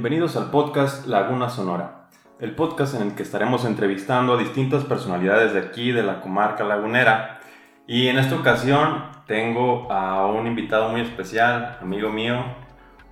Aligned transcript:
Bienvenidos 0.00 0.34
al 0.36 0.50
podcast 0.50 1.06
Laguna 1.06 1.50
Sonora, 1.50 2.06
el 2.38 2.54
podcast 2.54 2.94
en 2.94 3.02
el 3.02 3.14
que 3.14 3.22
estaremos 3.22 3.66
entrevistando 3.66 4.32
a 4.32 4.38
distintas 4.38 4.84
personalidades 4.84 5.52
de 5.52 5.60
aquí, 5.60 5.92
de 5.92 6.02
la 6.02 6.22
comarca 6.22 6.64
lagunera. 6.64 7.38
Y 7.86 8.08
en 8.08 8.16
esta 8.16 8.34
ocasión 8.34 9.04
tengo 9.26 9.92
a 9.92 10.26
un 10.26 10.46
invitado 10.46 10.88
muy 10.88 11.02
especial, 11.02 11.76
amigo 11.82 12.08
mío, 12.08 12.42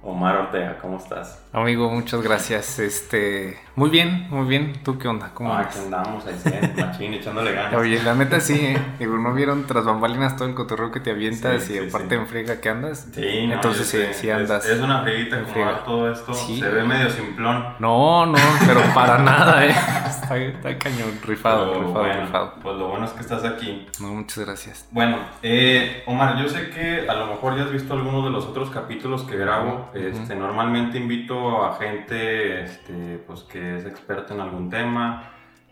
Omar 0.03 0.37
Ortega, 0.37 0.79
¿cómo 0.81 0.97
estás? 0.97 1.47
Amigo, 1.51 1.89
muchas 1.89 2.21
gracias. 2.21 2.79
Este, 2.79 3.59
muy 3.75 3.89
bien, 3.89 4.27
muy 4.29 4.47
bien. 4.47 4.75
¿Tú 4.85 4.99
qué 4.99 5.09
onda? 5.09 5.31
¿Cómo 5.33 5.55
ah, 5.55 5.67
andamos 5.83 6.25
ahí, 6.27 6.73
machín, 6.77 7.15
echándole 7.15 7.53
ganas. 7.53 7.75
Oye, 7.75 8.03
la 8.03 8.15
neta 8.15 8.39
sí, 8.39 8.53
¿eh? 8.55 8.79
Digo, 8.99 9.17
¿no 9.17 9.33
vieron 9.33 9.67
tras 9.67 9.87
bambalinas 9.87 10.37
todo 10.37 10.47
el 10.47 10.55
cotorreo 10.55 10.91
que 10.91 11.01
te 11.01 11.11
avientas 11.11 11.71
y 11.71 11.79
aparte 11.79 12.17
en 12.17 12.27
friega 12.27 12.61
que 12.61 12.69
andas? 12.69 13.09
Sí, 13.15 13.47
no, 13.47 13.55
Entonces 13.55 13.87
sí, 13.87 13.99
sí 14.13 14.31
andas. 14.31 14.67
Es, 14.67 14.79
una 14.79 15.03
frieguita 15.03 15.43
como 15.43 15.71
todo 15.87 16.13
esto. 16.13 16.35
Se 16.35 16.69
ve 16.69 16.85
medio 16.85 17.09
simplón. 17.09 17.65
No, 17.79 18.27
no, 18.27 18.39
pero 18.67 18.83
para 18.93 19.19
nada, 19.19 19.65
¿eh? 19.65 19.71
Está, 20.09 20.37
está 20.37 20.79
cañón, 20.79 21.19
rifado, 21.25 21.83
rifado, 21.83 22.21
rifado. 22.21 22.55
Pues 22.63 22.77
lo 22.77 22.89
bueno 22.89 23.07
es 23.07 23.13
que 23.13 23.21
estás 23.21 23.45
aquí. 23.45 23.87
No, 24.01 24.09
muchas 24.09 24.45
gracias. 24.45 24.87
Bueno, 24.91 25.17
eh, 25.43 26.03
Omar, 26.07 26.37
yo 26.43 26.49
sé 26.49 26.69
que 26.69 27.09
a 27.09 27.15
lo 27.15 27.29
mejor 27.29 27.57
ya 27.57 27.65
has 27.65 27.73
visto 27.73 27.95
algunos 27.95 28.25
de 28.25 28.31
los 28.31 28.45
otros 28.45 28.69
capítulos 28.69 29.23
que 29.23 29.37
grabo 29.37 29.91
este, 29.95 30.35
normalmente 30.35 30.99
invito 30.99 31.38
a 31.65 31.77
gente 31.77 32.63
este, 32.63 33.19
pues, 33.27 33.43
que 33.43 33.77
es 33.77 33.85
experta 33.85 34.35
en 34.35 34.41
algún 34.41 34.71
tema, 34.71 35.31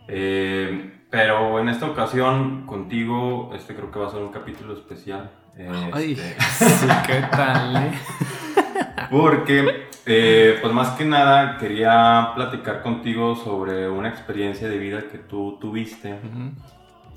eh, 0.08 0.92
pero 1.10 1.58
en 1.58 1.68
esta 1.68 1.86
ocasión 1.86 2.66
contigo 2.66 3.50
este 3.54 3.74
creo 3.74 3.90
que 3.90 3.98
va 3.98 4.08
a 4.08 4.10
ser 4.10 4.22
un 4.22 4.32
capítulo 4.32 4.74
especial. 4.74 5.30
Ay, 5.92 6.12
este, 6.12 6.86
¿qué 7.06 7.22
tal? 7.30 7.76
Eh? 7.76 7.92
Porque, 9.10 9.88
eh, 10.04 10.58
pues 10.60 10.72
más 10.72 10.90
que 10.90 11.04
nada, 11.04 11.58
quería 11.58 12.32
platicar 12.34 12.82
contigo 12.82 13.36
sobre 13.36 13.88
una 13.88 14.08
experiencia 14.08 14.68
de 14.68 14.78
vida 14.78 15.04
que 15.10 15.18
tú 15.18 15.58
tuviste. 15.60 16.18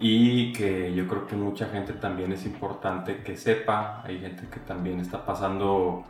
Y 0.01 0.53
que 0.53 0.93
yo 0.93 1.07
creo 1.07 1.27
que 1.27 1.35
mucha 1.35 1.67
gente 1.67 1.91
también 1.91 2.31
es 2.31 2.45
importante 2.45 3.17
que 3.17 3.35
sepa. 3.35 4.01
Hay 4.05 4.19
gente 4.19 4.47
que 4.49 4.61
también 4.61 5.01
está 5.01 5.25
pasando 5.25 6.05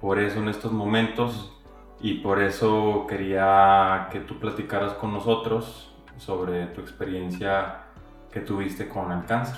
por 0.00 0.18
eso 0.18 0.40
en 0.40 0.48
estos 0.48 0.72
momentos 0.72 1.52
y 2.00 2.14
por 2.14 2.40
eso 2.40 3.06
quería 3.08 4.08
que 4.10 4.20
tú 4.20 4.38
platicaras 4.38 4.94
con 4.94 5.12
nosotros 5.12 5.92
sobre 6.16 6.66
tu 6.66 6.80
experiencia 6.80 7.82
que 8.32 8.40
tuviste 8.40 8.88
con 8.88 9.10
el 9.12 9.24
cáncer. 9.24 9.56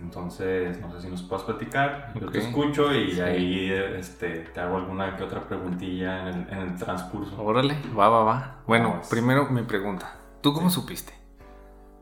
Entonces, 0.00 0.80
no 0.80 0.92
sé 0.92 1.00
si 1.00 1.08
nos 1.08 1.22
puedes 1.22 1.44
platicar, 1.44 2.12
yo 2.20 2.30
te 2.30 2.38
escucho 2.38 2.94
y 2.94 3.18
ahí 3.20 3.70
este, 3.70 4.40
te 4.40 4.60
hago 4.60 4.76
alguna 4.76 5.16
que 5.16 5.24
otra 5.24 5.42
preguntilla 5.42 6.28
en 6.30 6.48
el, 6.50 6.76
transcurso. 6.76 7.42
Órale, 7.42 7.76
va, 7.98 8.08
va, 8.08 8.24
va. 8.24 8.56
Bueno, 8.66 9.00
primero 9.10 9.48
mi 9.50 9.62
pregunta, 9.62 10.16
¿tú 10.40 10.52
cómo 10.52 10.70
supiste? 10.70 11.23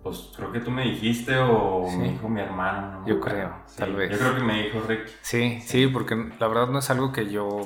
Pues 0.02 0.30
creo 0.36 0.50
que 0.50 0.58
tú 0.58 0.72
me 0.72 0.82
dijiste 0.82 1.38
o 1.38 1.88
me 1.96 2.10
dijo 2.10 2.28
mi 2.28 2.40
hermano. 2.40 3.04
yo 3.06 3.20
creo, 3.20 3.54
tal 3.76 3.94
vez. 3.94 4.10
Yo 4.10 4.18
creo 4.18 4.34
que 4.34 4.42
me 4.42 4.64
dijo 4.64 4.80
Rick. 4.88 5.08
Sí, 5.20 5.60
sí, 5.64 5.86
porque 5.86 6.16
la 6.40 6.48
verdad 6.48 6.66
no 6.68 6.80
es 6.80 6.90
algo 6.90 7.12
que 7.12 7.30
yo 7.30 7.60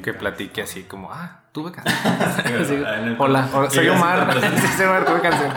que, 0.00 0.14
platique 0.14 0.62
así 0.62 0.84
como, 0.84 1.12
ah, 1.12 1.40
tuve 1.50 1.72
cáncer. 1.72 3.16
hola, 3.18 3.48
soy 3.68 3.88
Omar. 3.88 4.32
soy 4.76 4.86
Omar, 4.86 5.04
tuve 5.04 5.20
cáncer. 5.22 5.50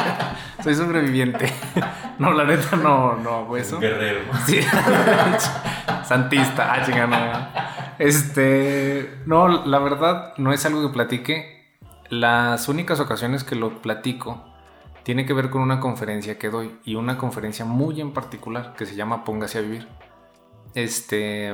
soy 0.64 0.74
sobreviviente. 0.74 1.54
no, 2.18 2.34
la 2.34 2.46
neta 2.46 2.76
no, 2.76 3.18
no 3.18 3.30
hago 3.36 3.56
eso. 3.56 3.80
Guerrero. 3.80 4.22
Sí. 4.48 4.62
Santista. 6.06 6.74
Ah, 6.74 6.84
chingada. 6.84 7.96
Este, 8.00 9.20
no, 9.28 9.48
la 9.48 9.78
verdad 9.78 10.34
no 10.38 10.54
es 10.54 10.66
algo 10.66 10.82
que 10.82 10.92
platique. 10.92 11.78
Las 12.10 12.68
únicas 12.68 13.00
ocasiones 13.00 13.44
que 13.44 13.56
lo 13.56 13.82
platico 13.84 14.53
tiene 15.04 15.26
que 15.26 15.34
ver 15.34 15.50
con 15.50 15.62
una 15.62 15.80
conferencia 15.80 16.40
que 16.40 16.50
doy 16.50 16.80
y 16.84 16.96
una 16.96 17.18
conferencia 17.18 17.66
muy 17.66 18.02
en 18.02 18.14
particular 18.14 18.74
que 18.76 18.86
se 18.86 18.96
llama 18.96 19.24
Póngase 19.24 19.60
a 19.60 19.62
vivir. 19.62 19.88
Este, 20.74 21.54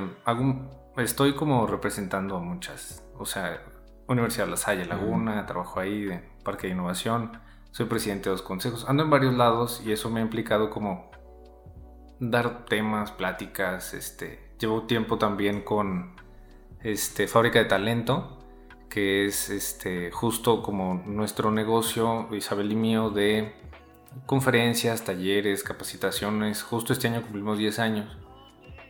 estoy 0.97 1.35
como 1.35 1.67
representando 1.67 2.37
a 2.37 2.39
muchas, 2.39 3.03
o 3.17 3.25
sea, 3.25 3.61
Universidad 4.07 4.45
de 4.45 4.51
La 4.51 4.57
Salle 4.57 4.85
Laguna, 4.85 5.45
trabajo 5.45 5.79
ahí 5.79 6.05
de 6.05 6.23
Parque 6.43 6.67
de 6.67 6.73
Innovación, 6.73 7.39
soy 7.71 7.85
presidente 7.85 8.29
de 8.29 8.31
dos 8.31 8.41
consejos, 8.41 8.85
ando 8.87 9.03
en 9.03 9.09
varios 9.09 9.35
lados 9.35 9.81
y 9.85 9.91
eso 9.91 10.09
me 10.09 10.19
ha 10.19 10.23
implicado 10.23 10.69
como 10.69 11.11
dar 12.19 12.65
temas, 12.65 13.11
pláticas, 13.11 13.93
este, 13.93 14.53
llevo 14.59 14.83
tiempo 14.83 15.17
también 15.17 15.61
con 15.61 16.15
este, 16.81 17.27
Fábrica 17.27 17.59
de 17.59 17.65
Talento, 17.65 18.38
que 18.89 19.25
es 19.25 19.49
este, 19.49 20.11
justo 20.11 20.61
como 20.61 21.03
nuestro 21.05 21.51
negocio, 21.51 22.27
Isabel 22.35 22.71
y 22.71 22.75
mío, 22.75 23.09
de 23.11 23.53
conferencias, 24.25 25.03
talleres, 25.03 25.63
capacitaciones. 25.63 26.63
Justo 26.63 26.93
este 26.93 27.07
año 27.07 27.21
cumplimos 27.21 27.57
10 27.57 27.79
años 27.79 28.17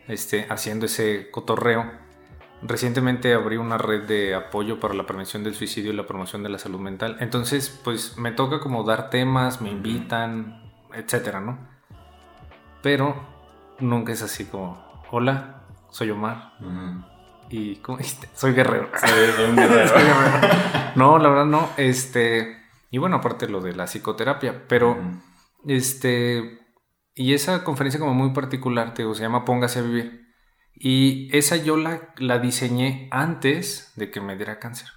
este, 0.07 0.47
haciendo 0.49 0.85
ese 0.85 1.29
cotorreo. 1.29 1.91
Recientemente 2.61 3.33
abrí 3.33 3.57
una 3.57 3.77
red 3.77 4.03
de 4.03 4.35
apoyo 4.35 4.79
para 4.79 4.93
la 4.93 5.05
prevención 5.05 5.43
del 5.43 5.55
suicidio 5.55 5.93
y 5.93 5.95
la 5.95 6.07
promoción 6.07 6.43
de 6.43 6.49
la 6.49 6.57
salud 6.57 6.79
mental. 6.79 7.17
Entonces, 7.19 7.79
pues 7.83 8.17
me 8.17 8.31
toca 8.31 8.59
como 8.59 8.83
dar 8.83 9.09
temas, 9.09 9.61
me 9.61 9.69
invitan, 9.69 10.63
etcétera, 10.93 11.39
¿no? 11.39 11.57
Pero 12.81 13.15
nunca 13.79 14.11
es 14.11 14.21
así 14.23 14.45
como, 14.45 14.81
hola, 15.11 15.63
soy 15.89 16.09
Omar 16.09 16.53
y 17.49 17.77
¿cómo 17.77 17.97
Soy 18.33 18.53
guerrero. 18.53 18.89
soy 18.99 19.55
guerrero. 19.55 19.91
No, 20.95 21.17
la 21.17 21.29
verdad 21.29 21.45
no. 21.45 21.69
Este, 21.77 22.57
y 22.91 22.97
bueno, 22.97 23.17
aparte 23.17 23.47
lo 23.47 23.61
de 23.61 23.73
la 23.73 23.87
psicoterapia, 23.87 24.67
pero 24.67 24.97
este, 25.67 26.59
y 27.15 27.33
esa 27.33 27.63
conferencia 27.63 27.99
como 27.99 28.13
muy 28.13 28.31
particular, 28.31 28.93
te 28.93 29.03
digo, 29.03 29.13
se 29.15 29.23
llama 29.23 29.45
Póngase 29.45 29.79
a 29.79 29.83
vivir. 29.83 30.27
Y 30.73 31.35
esa 31.35 31.57
yo 31.57 31.75
la, 31.75 32.13
la 32.17 32.39
diseñé 32.39 33.09
antes 33.11 33.91
de 33.95 34.09
que 34.09 34.21
me 34.21 34.37
diera 34.37 34.59
cáncer. 34.59 34.87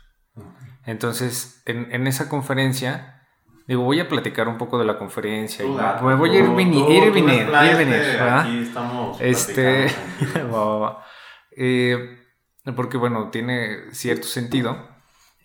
Entonces, 0.86 1.62
en, 1.66 2.06
esa 2.06 2.28
conferencia, 2.28 3.26
digo, 3.66 3.82
voy 3.82 4.00
a 4.00 4.08
platicar 4.08 4.48
un 4.48 4.58
poco 4.58 4.78
de 4.78 4.84
la 4.84 4.98
conferencia. 4.98 5.64
y 5.64 5.68
me 5.68 6.14
voy 6.14 6.30
a 6.30 6.38
ir, 6.40 6.50
venir, 6.50 6.88
ir, 6.88 7.12
venir, 7.12 7.48
ir, 7.48 7.76
venir. 7.76 8.20
Aquí 8.20 8.58
estamos. 8.62 9.20
Este, 9.20 9.86
eh, 11.56 12.21
porque 12.76 12.96
bueno, 12.96 13.30
tiene 13.30 13.92
cierto 13.92 14.26
sentido 14.26 14.88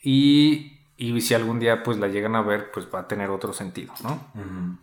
y, 0.03 0.79
y, 0.97 1.19
si 1.21 1.33
algún 1.33 1.59
día 1.59 1.83
pues 1.83 1.97
la 1.97 2.07
llegan 2.07 2.35
a 2.35 2.41
ver, 2.41 2.71
pues 2.71 2.87
va 2.93 3.01
a 3.01 3.07
tener 3.07 3.29
otro 3.29 3.53
sentido, 3.53 3.93
¿no? 4.03 4.79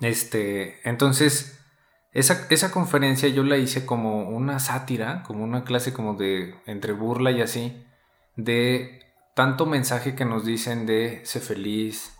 Este, 0.00 0.80
entonces, 0.88 1.60
esa, 2.12 2.46
esa 2.50 2.70
conferencia 2.70 3.28
yo 3.28 3.44
la 3.44 3.58
hice 3.58 3.84
como 3.84 4.28
una 4.28 4.58
sátira, 4.58 5.22
como 5.22 5.44
una 5.44 5.64
clase 5.64 5.92
como 5.92 6.14
de 6.14 6.54
entre 6.66 6.92
burla 6.92 7.30
y 7.30 7.42
así, 7.42 7.84
de 8.36 9.06
tanto 9.34 9.66
mensaje 9.66 10.14
que 10.14 10.24
nos 10.24 10.46
dicen 10.46 10.86
de 10.86 11.20
sé 11.24 11.40
feliz, 11.40 12.16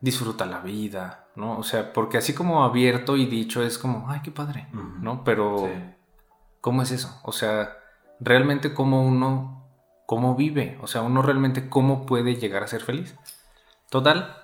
disfruta 0.00 0.46
la 0.46 0.60
vida, 0.60 1.28
¿no? 1.36 1.58
O 1.58 1.62
sea, 1.62 1.92
porque 1.92 2.18
así 2.18 2.34
como 2.34 2.64
abierto 2.64 3.16
y 3.16 3.26
dicho 3.26 3.62
es 3.62 3.78
como, 3.78 4.10
ay, 4.10 4.20
qué 4.22 4.30
padre, 4.30 4.68
¿no? 4.72 5.24
Pero, 5.24 5.68
¿cómo 6.60 6.82
es 6.82 6.90
eso? 6.90 7.20
O 7.22 7.32
sea, 7.32 7.83
realmente 8.20 8.74
cómo 8.74 9.02
uno, 9.02 9.68
cómo 10.06 10.36
vive, 10.36 10.78
o 10.80 10.86
sea, 10.86 11.02
uno 11.02 11.22
realmente 11.22 11.68
cómo 11.68 12.06
puede 12.06 12.36
llegar 12.36 12.62
a 12.62 12.68
ser 12.68 12.82
feliz. 12.82 13.16
Total, 13.90 14.36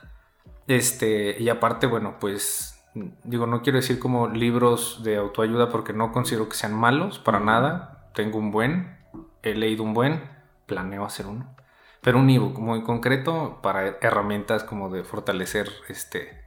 este, 0.67 1.37
y 1.41 1.49
aparte, 1.49 1.87
bueno, 1.87 2.17
pues, 2.21 2.81
digo, 3.25 3.47
no 3.47 3.63
quiero 3.63 3.79
decir 3.79 3.99
como 3.99 4.29
libros 4.29 5.03
de 5.03 5.17
autoayuda 5.17 5.69
porque 5.69 5.93
no 5.93 6.13
considero 6.13 6.49
que 6.49 6.57
sean 6.57 6.75
malos, 6.75 7.19
para 7.19 7.41
nada, 7.41 8.11
tengo 8.15 8.39
un 8.39 8.51
buen, 8.51 8.99
he 9.43 9.55
leído 9.55 9.83
un 9.83 9.95
buen, 9.95 10.23
planeo 10.67 11.05
hacer 11.05 11.27
uno, 11.27 11.57
pero 12.01 12.19
un 12.19 12.31
ebook 12.31 12.59
muy 12.59 12.83
concreto 12.83 13.59
para 13.63 13.99
herramientas 14.01 14.65
como 14.65 14.91
de 14.91 15.05
fortalecer, 15.05 15.69
este, 15.89 16.41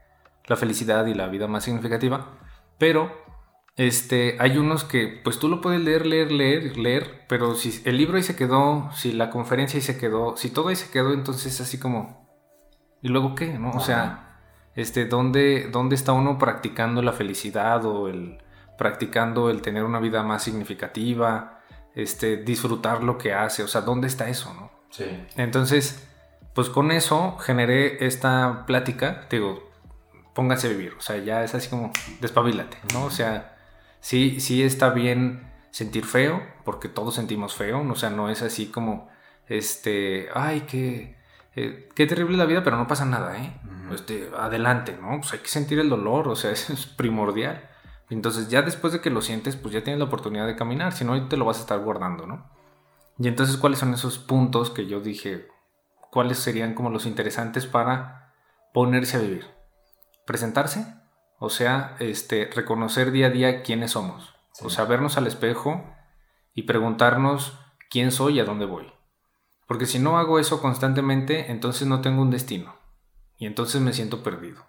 la 0.46 0.56
felicidad 0.56 1.06
y 1.06 1.14
la 1.14 1.28
vida 1.28 1.48
más 1.48 1.64
significativa, 1.64 2.28
pero 2.78 3.12
este, 3.76 4.38
hay 4.40 4.58
unos 4.58 4.84
que, 4.84 5.20
pues 5.24 5.40
tú 5.40 5.50
lo 5.50 5.60
puedes 5.60 5.82
leer, 5.82 6.06
leer, 6.06 6.32
leer, 6.32 6.78
leer, 6.78 7.26
pero 7.28 7.56
si 7.56 7.82
el 7.86 7.98
libro 7.98 8.18
ahí 8.18 8.24
se 8.24 8.36
quedó, 8.36 8.92
si 8.94 9.12
la 9.12 9.32
conferencia 9.32 9.78
ahí 9.78 9.82
se 9.82 9.98
quedó, 9.98 10.38
si 10.38 10.50
todo 10.50 10.68
ahí 10.68 10.76
se 10.76 10.92
quedó, 10.92 11.12
entonces 11.12 11.60
así 11.60 11.80
como, 11.80 12.28
¿y 13.02 13.08
luego 13.08 13.34
qué? 13.34 13.58
¿No? 13.58 13.72
O 13.72 13.80
sea, 13.80 14.40
este, 14.76 15.06
¿dónde, 15.06 15.70
¿dónde 15.72 15.96
está 15.96 16.14
uno 16.14 16.38
practicando 16.38 17.02
la 17.02 17.14
felicidad 17.14 17.84
o 17.86 18.08
el 18.08 18.40
practicando 18.78 19.52
el 19.52 19.62
tener 19.62 19.84
una 19.84 20.00
vida 20.00 20.24
más 20.24 20.44
significativa, 20.44 21.62
este, 21.96 22.38
disfrutar 22.38 23.04
lo 23.04 23.18
que 23.18 23.34
hace? 23.34 23.64
O 23.64 23.68
sea, 23.68 23.82
¿dónde 23.82 24.08
está 24.08 24.30
eso, 24.30 24.54
no? 24.54 24.72
Sí. 24.90 25.06
Entonces, 25.36 26.08
pues 26.54 26.70
con 26.70 26.92
eso 26.92 27.38
generé 27.38 28.06
esta 28.06 28.66
plática, 28.68 29.28
digo, 29.32 29.72
pónganse 30.36 30.68
a 30.68 30.70
vivir, 30.72 30.94
o 30.98 31.02
sea, 31.02 31.18
ya 31.18 31.44
es 31.44 31.56
así 31.56 31.70
como, 31.70 31.92
despabilate, 32.20 32.78
¿no? 32.94 33.06
O 33.06 33.12
sea, 33.12 33.53
sí, 34.04 34.42
sí 34.42 34.62
está 34.62 34.90
bien 34.90 35.50
sentir 35.72 36.06
feo, 36.06 36.44
porque 36.66 36.90
todos 36.90 37.16
sentimos 37.16 37.56
feo, 37.56 37.82
o 37.90 37.96
sea, 37.96 38.10
no 38.10 38.30
es 38.30 38.42
así 38.42 38.68
como 38.68 39.10
este, 39.48 40.28
ay, 40.36 40.62
qué, 40.62 41.18
eh, 41.56 41.90
qué 41.96 42.06
terrible 42.06 42.38
la 42.38 42.46
vida, 42.46 42.64
pero 42.64 42.78
no 42.78 42.86
pasa 42.86 43.06
nada, 43.06 43.38
¿eh? 43.38 43.60
este, 43.94 44.30
adelante, 44.38 44.98
¿no? 45.02 45.22
Pues 45.22 45.34
hay 45.34 45.40
que 45.40 45.48
sentir 45.48 45.80
el 45.80 45.90
dolor, 45.90 46.28
o 46.28 46.36
sea, 46.36 46.52
eso 46.52 46.74
es 46.74 46.86
primordial. 46.86 47.70
Entonces 48.10 48.50
ya 48.50 48.62
después 48.62 48.92
de 48.94 49.00
que 49.00 49.10
lo 49.10 49.22
sientes, 49.22 49.56
pues 49.56 49.74
ya 49.74 49.84
tienes 49.84 50.00
la 50.00 50.06
oportunidad 50.06 50.46
de 50.46 50.58
caminar, 50.58 50.94
si 50.94 51.06
no, 51.06 51.28
te 51.30 51.38
lo 51.38 51.46
vas 51.46 51.58
a 51.58 51.62
estar 51.62 51.80
guardando, 51.80 52.28
¿no? 52.28 52.46
Y 53.18 53.28
entonces, 53.30 53.58
¿cuáles 53.58 53.80
son 53.80 53.94
esos 53.94 54.20
puntos 54.20 54.70
que 54.70 54.86
yo 54.86 55.00
dije, 55.00 55.48
cuáles 56.12 56.40
serían 56.40 56.74
como 56.74 56.90
los 56.90 57.06
interesantes 57.06 57.66
para 57.66 58.34
ponerse 58.74 59.18
a 59.18 59.22
vivir? 59.22 59.46
Presentarse, 60.26 60.86
o 61.44 61.50
sea, 61.50 61.98
este, 62.00 62.50
reconocer 62.56 63.12
día 63.12 63.28
a 63.28 63.30
día 63.30 63.64
quiénes 63.64 63.92
somos, 63.92 64.34
o 64.62 64.70
sea, 64.70 64.86
vernos 64.86 65.18
al 65.18 65.28
espejo 65.28 65.84
y 66.54 66.64
preguntarnos 66.64 67.60
quién 67.90 68.14
soy 68.14 68.38
y 68.38 68.40
a 68.40 68.46
dónde 68.46 68.66
voy. 68.66 68.94
Porque 69.68 69.86
si 69.86 70.00
no 70.00 70.18
hago 70.18 70.40
eso 70.40 70.62
constantemente, 70.62 71.52
entonces 71.52 71.86
no 71.86 72.00
tengo 72.00 72.22
un 72.22 72.32
destino. 72.32 72.78
Y 73.36 73.46
entonces 73.46 73.82
me 73.82 73.92
siento 73.92 74.24
perdido. 74.24 74.66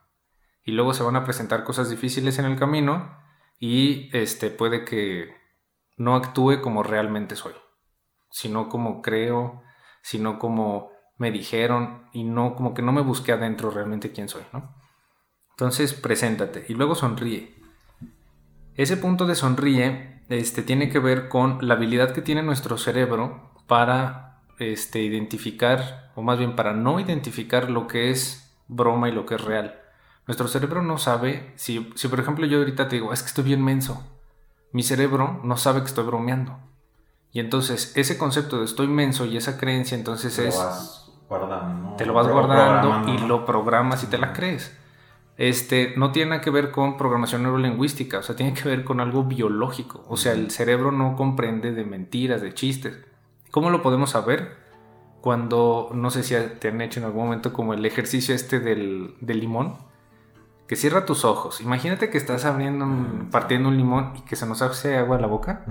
Y 0.64 0.72
luego 0.72 0.94
se 0.94 1.04
van 1.04 1.14
a 1.14 1.22
presentar 1.22 1.62
cosas 1.62 1.90
difíciles 1.90 2.40
en 2.40 2.46
el 2.46 2.58
camino 2.58 3.18
y 3.60 4.10
este 4.12 4.50
puede 4.50 4.84
que 4.84 5.32
no 5.96 6.16
actúe 6.16 6.60
como 6.60 6.82
realmente 6.82 7.36
soy, 7.36 7.54
sino 8.32 8.68
como 8.68 9.00
creo, 9.00 9.62
sino 10.02 10.40
como 10.40 10.90
me 11.18 11.30
dijeron 11.30 12.08
y 12.12 12.24
no 12.24 12.56
como 12.56 12.74
que 12.74 12.82
no 12.82 12.90
me 12.90 13.02
busqué 13.02 13.30
adentro 13.30 13.70
realmente 13.70 14.10
quién 14.10 14.28
soy, 14.28 14.42
¿no? 14.52 14.74
Entonces, 15.54 15.94
preséntate 15.94 16.66
y 16.68 16.74
luego 16.74 16.94
sonríe. 16.94 17.54
Ese 18.74 18.96
punto 18.96 19.26
de 19.26 19.36
sonríe 19.36 20.20
este, 20.28 20.62
tiene 20.62 20.88
que 20.88 20.98
ver 20.98 21.28
con 21.28 21.58
la 21.60 21.74
habilidad 21.74 22.12
que 22.12 22.22
tiene 22.22 22.42
nuestro 22.42 22.76
cerebro 22.76 23.52
para 23.66 24.40
este, 24.58 25.00
identificar, 25.00 26.10
o 26.16 26.22
más 26.22 26.38
bien 26.38 26.56
para 26.56 26.72
no 26.72 26.98
identificar 26.98 27.70
lo 27.70 27.86
que 27.86 28.10
es 28.10 28.56
broma 28.66 29.08
y 29.08 29.12
lo 29.12 29.26
que 29.26 29.36
es 29.36 29.44
real. 29.44 29.80
Nuestro 30.26 30.48
cerebro 30.48 30.82
no 30.82 30.98
sabe, 30.98 31.52
si, 31.56 31.92
si 31.94 32.08
por 32.08 32.18
ejemplo 32.18 32.46
yo 32.46 32.58
ahorita 32.58 32.88
te 32.88 32.96
digo, 32.96 33.12
es 33.12 33.22
que 33.22 33.28
estoy 33.28 33.44
bien 33.44 33.62
menso, 33.62 34.02
mi 34.72 34.82
cerebro 34.82 35.40
no 35.44 35.56
sabe 35.56 35.80
que 35.80 35.86
estoy 35.86 36.04
bromeando. 36.04 36.58
Y 37.30 37.40
entonces 37.40 37.92
ese 37.96 38.16
concepto 38.16 38.58
de 38.58 38.64
estoy 38.64 38.88
menso 38.88 39.26
y 39.26 39.36
esa 39.36 39.58
creencia 39.58 39.96
entonces 39.96 40.38
es... 40.38 40.54
Te 41.96 42.06
lo 42.06 42.12
vas 42.12 42.28
guardando 42.28 43.08
y 43.12 43.18
lo 43.18 43.44
programas 43.44 44.02
y 44.02 44.06
te 44.06 44.18
la 44.18 44.32
crees. 44.32 44.76
Este, 45.36 45.94
no 45.96 46.12
tiene 46.12 46.30
nada 46.30 46.42
que 46.42 46.50
ver 46.50 46.70
con 46.70 46.96
programación 46.96 47.42
neurolingüística, 47.42 48.18
o 48.18 48.22
sea, 48.22 48.36
tiene 48.36 48.54
que 48.54 48.68
ver 48.68 48.84
con 48.84 49.00
algo 49.00 49.24
biológico. 49.24 50.04
O 50.08 50.16
sea, 50.16 50.32
el 50.32 50.50
cerebro 50.50 50.92
no 50.92 51.16
comprende 51.16 51.72
de 51.72 51.84
mentiras, 51.84 52.40
de 52.40 52.54
chistes. 52.54 52.96
¿Cómo 53.50 53.70
lo 53.70 53.82
podemos 53.82 54.10
saber? 54.10 54.56
Cuando, 55.20 55.90
no 55.92 56.10
sé 56.10 56.22
si 56.22 56.34
te 56.60 56.68
han 56.68 56.80
hecho 56.80 57.00
en 57.00 57.06
algún 57.06 57.24
momento 57.24 57.52
como 57.52 57.74
el 57.74 57.84
ejercicio 57.84 58.34
este 58.34 58.60
del, 58.60 59.16
limón, 59.20 59.76
que 60.68 60.76
cierra 60.76 61.04
tus 61.04 61.24
ojos. 61.24 61.60
Imagínate 61.60 62.10
que 62.10 62.18
estás 62.18 62.44
abriendo, 62.44 62.86
partiendo 63.30 63.70
un 63.70 63.76
limón 63.76 64.12
y 64.16 64.20
que 64.22 64.36
se 64.36 64.46
nos 64.46 64.62
hace 64.62 64.96
agua 64.96 65.16
en 65.16 65.22
la 65.22 65.28
boca. 65.28 65.64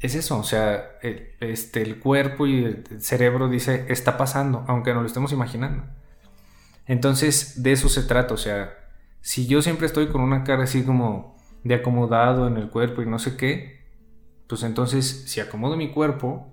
Es 0.00 0.14
eso, 0.14 0.38
o 0.38 0.44
sea, 0.44 0.92
el, 1.02 1.34
este, 1.40 1.82
el 1.82 1.98
cuerpo 1.98 2.46
y 2.46 2.64
el 2.64 2.84
cerebro 3.00 3.48
dice, 3.48 3.84
está 3.88 4.16
pasando, 4.16 4.64
aunque 4.66 4.94
no 4.94 5.02
lo 5.02 5.06
estemos 5.06 5.30
imaginando. 5.32 5.84
Entonces, 6.90 7.62
de 7.62 7.70
eso 7.70 7.88
se 7.88 8.02
trata, 8.02 8.34
o 8.34 8.36
sea, 8.36 8.76
si 9.20 9.46
yo 9.46 9.62
siempre 9.62 9.86
estoy 9.86 10.08
con 10.08 10.22
una 10.22 10.42
cara 10.42 10.64
así 10.64 10.82
como 10.82 11.36
de 11.62 11.76
acomodado 11.76 12.48
en 12.48 12.56
el 12.56 12.68
cuerpo 12.68 13.00
y 13.00 13.06
no 13.06 13.20
sé 13.20 13.36
qué, 13.36 13.84
pues 14.48 14.64
entonces 14.64 15.22
si 15.28 15.38
acomodo 15.38 15.76
mi 15.76 15.92
cuerpo, 15.92 16.48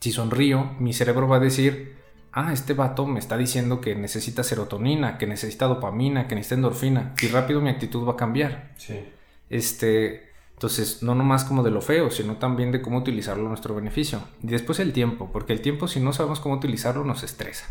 si 0.00 0.10
sonrío, 0.10 0.74
mi 0.78 0.94
cerebro 0.94 1.28
va 1.28 1.36
a 1.36 1.40
decir, 1.40 1.98
ah, 2.32 2.54
este 2.54 2.72
vato 2.72 3.04
me 3.04 3.18
está 3.18 3.36
diciendo 3.36 3.82
que 3.82 3.94
necesita 3.94 4.42
serotonina, 4.42 5.18
que 5.18 5.26
necesita 5.26 5.66
dopamina, 5.66 6.26
que 6.26 6.34
necesita 6.34 6.54
endorfina, 6.54 7.14
y 7.20 7.28
rápido 7.28 7.60
mi 7.60 7.68
actitud 7.68 8.08
va 8.08 8.12
a 8.12 8.16
cambiar. 8.16 8.72
Sí. 8.78 9.04
Este, 9.50 10.30
entonces, 10.54 11.02
no 11.02 11.14
nomás 11.14 11.44
como 11.44 11.62
de 11.62 11.70
lo 11.70 11.82
feo, 11.82 12.10
sino 12.10 12.38
también 12.38 12.72
de 12.72 12.80
cómo 12.80 12.96
utilizarlo 12.96 13.44
a 13.44 13.48
nuestro 13.50 13.74
beneficio. 13.74 14.22
Y 14.42 14.46
después 14.46 14.80
el 14.80 14.94
tiempo, 14.94 15.28
porque 15.30 15.52
el 15.52 15.60
tiempo 15.60 15.88
si 15.88 16.00
no 16.00 16.14
sabemos 16.14 16.40
cómo 16.40 16.54
utilizarlo 16.54 17.04
nos 17.04 17.22
estresa 17.22 17.66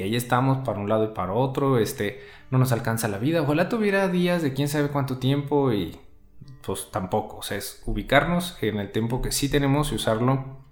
y 0.00 0.02
ahí 0.02 0.16
estamos 0.16 0.64
para 0.64 0.80
un 0.80 0.88
lado 0.88 1.04
y 1.04 1.08
para 1.08 1.34
otro, 1.34 1.78
este, 1.78 2.22
no 2.50 2.56
nos 2.56 2.72
alcanza 2.72 3.06
la 3.06 3.18
vida. 3.18 3.42
Ojalá 3.42 3.68
tuviera 3.68 4.08
días 4.08 4.40
de 4.40 4.54
quién 4.54 4.66
sabe 4.66 4.88
cuánto 4.88 5.18
tiempo 5.18 5.74
y 5.74 5.94
pues 6.64 6.90
tampoco, 6.90 7.36
o 7.36 7.54
es 7.54 7.82
ubicarnos 7.84 8.56
en 8.62 8.78
el 8.78 8.92
tiempo 8.92 9.20
que 9.20 9.30
sí 9.30 9.50
tenemos 9.50 9.92
y 9.92 9.96
usarlo 9.96 10.62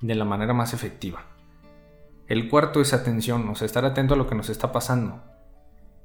de 0.00 0.14
la 0.14 0.24
manera 0.24 0.54
más 0.54 0.72
efectiva. 0.72 1.26
El 2.28 2.48
cuarto 2.48 2.80
es 2.80 2.94
atención, 2.94 3.46
o 3.46 3.54
sea, 3.54 3.66
estar 3.66 3.84
atento 3.84 4.14
a 4.14 4.16
lo 4.16 4.26
que 4.26 4.34
nos 4.34 4.48
está 4.48 4.72
pasando 4.72 5.22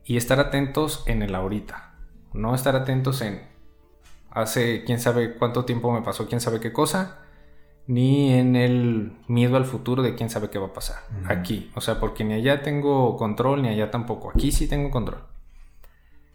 y 0.03 0.17
estar 0.17 0.41
atentos 0.41 1.03
en 1.05 1.21
el 1.21 1.35
ahorita, 1.35 1.95
no 2.33 2.53
estar 2.53 2.75
atentos 2.75 3.21
en 3.21 3.47
hace 4.29 4.83
quién 4.83 4.99
sabe 4.99 5.35
cuánto 5.35 5.63
tiempo 5.63 5.93
me 5.93 6.01
pasó, 6.01 6.27
quién 6.27 6.41
sabe 6.41 6.59
qué 6.59 6.73
cosa, 6.73 7.22
ni 7.87 8.33
en 8.33 8.55
el 8.55 9.13
miedo 9.27 9.57
al 9.57 9.65
futuro 9.65 10.01
de 10.03 10.15
quién 10.15 10.29
sabe 10.29 10.49
qué 10.49 10.59
va 10.59 10.67
a 10.67 10.73
pasar. 10.73 10.97
Aquí, 11.25 11.71
o 11.75 11.81
sea, 11.81 11.99
porque 11.99 12.23
ni 12.23 12.33
allá 12.33 12.61
tengo 12.61 13.17
control, 13.17 13.61
ni 13.61 13.69
allá 13.69 13.91
tampoco. 13.91 14.31
Aquí 14.31 14.51
sí 14.51 14.67
tengo 14.67 14.89
control. 14.89 15.23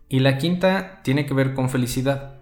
Y 0.09 0.21
la 0.21 0.39
quinta 0.39 1.01
tiene 1.03 1.27
que 1.27 1.35
ver 1.35 1.55
con 1.55 1.71
felicidad. 1.71 2.41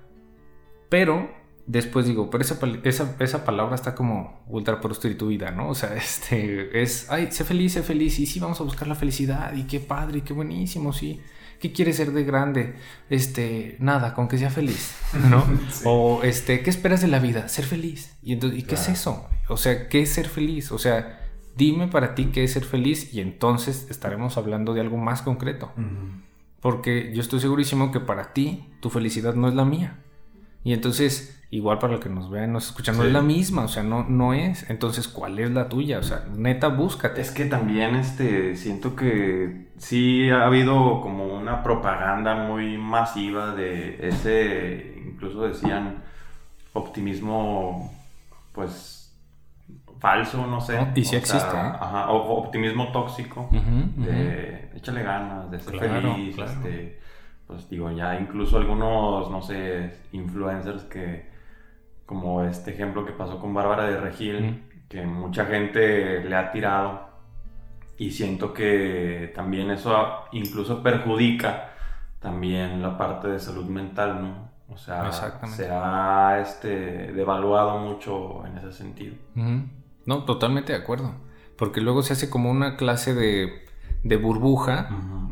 Pero 0.89 1.31
después 1.67 2.07
digo, 2.07 2.31
pero 2.31 2.43
esa, 2.43 2.59
esa, 2.85 3.17
esa 3.19 3.45
palabra 3.45 3.75
está 3.75 3.95
como 3.95 4.45
ultra 4.47 4.81
prostituida, 4.81 5.51
¿no? 5.51 5.69
O 5.69 5.75
sea, 5.75 5.95
este 5.97 6.81
es, 6.81 7.11
ay, 7.11 7.31
sé 7.31 7.45
feliz, 7.45 7.73
sé 7.73 7.83
feliz, 7.83 8.19
y 8.19 8.27
sí, 8.27 8.41
vamos 8.41 8.61
a 8.61 8.65
buscar 8.65 8.89
la 8.89 8.95
felicidad, 8.95 9.55
y 9.55 9.65
qué 9.65 9.81
padre, 9.81 10.19
y 10.19 10.23
qué 10.23 10.33
buenísimo, 10.33 10.93
sí. 10.93 11.21
¿Qué 11.61 11.73
quiere 11.73 11.93
ser 11.93 12.13
de 12.13 12.25
grande? 12.25 12.75
Este, 13.11 13.77
nada, 13.79 14.15
con 14.15 14.29
que 14.29 14.39
sea 14.39 14.51
feliz, 14.51 14.95
¿no? 15.31 15.45
O 15.85 16.23
este, 16.23 16.63
¿qué 16.63 16.71
esperas 16.71 17.01
de 17.01 17.09
la 17.09 17.19
vida? 17.19 17.49
Ser 17.49 17.65
feliz. 17.65 18.17
Y 18.23 18.33
entonces, 18.33 18.59
¿y 18.59 18.63
qué 18.63 18.75
es 18.75 18.89
eso? 18.89 19.29
O 19.49 19.57
sea, 19.57 19.89
¿qué 19.89 20.03
es 20.03 20.11
ser 20.11 20.29
feliz? 20.29 20.73
O 20.73 20.79
sea, 20.79 21.21
dime 21.57 21.89
para 21.89 22.15
ti 22.15 22.27
qué 22.27 22.45
es 22.45 22.53
ser 22.53 22.65
feliz 22.65 23.13
y 23.15 23.21
entonces 23.21 23.87
estaremos 23.91 24.37
hablando 24.37 24.75
de 24.75 24.81
algo 24.81 24.97
más 24.97 25.23
concreto. 25.23 25.73
Porque 26.61 27.13
yo 27.15 27.21
estoy 27.21 27.41
segurísimo 27.41 27.93
que 27.93 28.01
para 28.01 28.33
ti 28.33 28.73
tu 28.81 28.91
felicidad 28.91 29.35
no 29.35 29.49
es 29.49 29.55
la 29.55 29.65
mía. 29.65 29.99
Y 30.67 30.73
entonces 30.73 31.33
igual 31.51 31.79
para 31.79 31.93
los 31.93 32.03
que 32.03 32.09
nos 32.09 32.29
vean, 32.29 32.53
nos 32.53 32.67
escuchan, 32.67 32.97
no 32.97 33.05
es 33.05 33.13
la 33.13 33.23
misma, 33.23 33.63
o 33.63 33.69
sea, 33.69 33.85
no, 33.85 34.03
no 34.03 34.35
es. 34.35 34.69
Entonces, 34.69 35.07
¿cuál 35.07 35.39
es 35.39 35.53
la 35.53 35.69
tuya? 35.69 36.01
O 36.01 36.03
sea, 36.03 36.25
neta, 36.35 36.67
búscate. 36.67 37.21
Es 37.21 37.31
que 37.31 37.45
también 37.45 37.95
este, 37.95 38.57
siento 38.57 38.97
que 38.97 39.69
sí 39.79 40.29
ha 40.29 40.45
habido 40.45 41.01
como 41.01 41.27
una 41.27 41.63
propaganda 41.63 42.35
muy 42.35 42.79
masiva 42.79 43.55
de 43.55 44.09
ese, 44.09 45.05
incluso 45.07 45.43
decían, 45.43 46.03
optimismo, 46.73 47.95
pues 48.53 49.17
falso, 50.01 50.49
no 50.49 50.61
sé. 50.61 50.85
y 50.97 51.05
sí 51.05 51.15
existe. 51.15 51.57
¿eh? 51.57 51.73
Ajá, 51.81 52.11
o 52.11 52.39
optimismo 52.39 52.91
tóxico, 52.91 53.49
de 53.53 54.73
échale 54.75 55.05
ganas, 55.05 55.49
de 55.49 55.61
ser 55.61 55.79
feliz, 55.79 56.37
este, 56.37 57.06
pues 57.47 57.69
digo, 57.71 57.91
ya 57.93 58.19
incluso 58.19 58.57
algunos, 58.57 59.31
no 59.31 59.43
sé, 59.43 59.99
influencers 60.13 60.85
que 60.85 61.27
como 62.05 62.45
este 62.45 62.73
ejemplo 62.73 63.05
que 63.05 63.13
pasó 63.13 63.39
con 63.41 63.55
Bárbara 63.55 63.85
de 63.85 64.01
Regil, 64.01 64.65
que 64.89 65.05
mucha 65.05 65.47
gente 65.47 66.23
le 66.25 66.37
ha 66.37 66.51
tirado 66.51 67.09
y 67.99 68.11
siento 68.11 68.53
que 68.53 69.33
también 69.35 69.71
eso 69.71 69.95
incluso 70.33 70.83
perjudica 70.83 71.71
también 72.21 72.83
la 72.83 72.97
parte 72.97 73.29
de 73.29 73.39
salud 73.39 73.67
mental, 73.67 74.23
¿no? 74.23 74.47
O 74.69 74.77
sea, 74.77 75.13
se 75.47 75.69
ha 75.71 76.41
este, 76.41 77.13
devaluado 77.13 77.79
mucho 77.79 78.45
en 78.47 78.59
ese 78.59 78.73
sentido. 78.73 79.15
No, 80.07 80.25
totalmente 80.25 80.73
de 80.73 80.79
acuerdo. 80.79 81.15
Porque 81.57 81.81
luego 81.81 82.03
se 82.03 82.13
hace 82.13 82.29
como 82.29 82.51
una 82.51 82.77
clase 82.77 83.15
de 83.15 83.67
de 84.07 84.17
burbuja, 84.17 84.89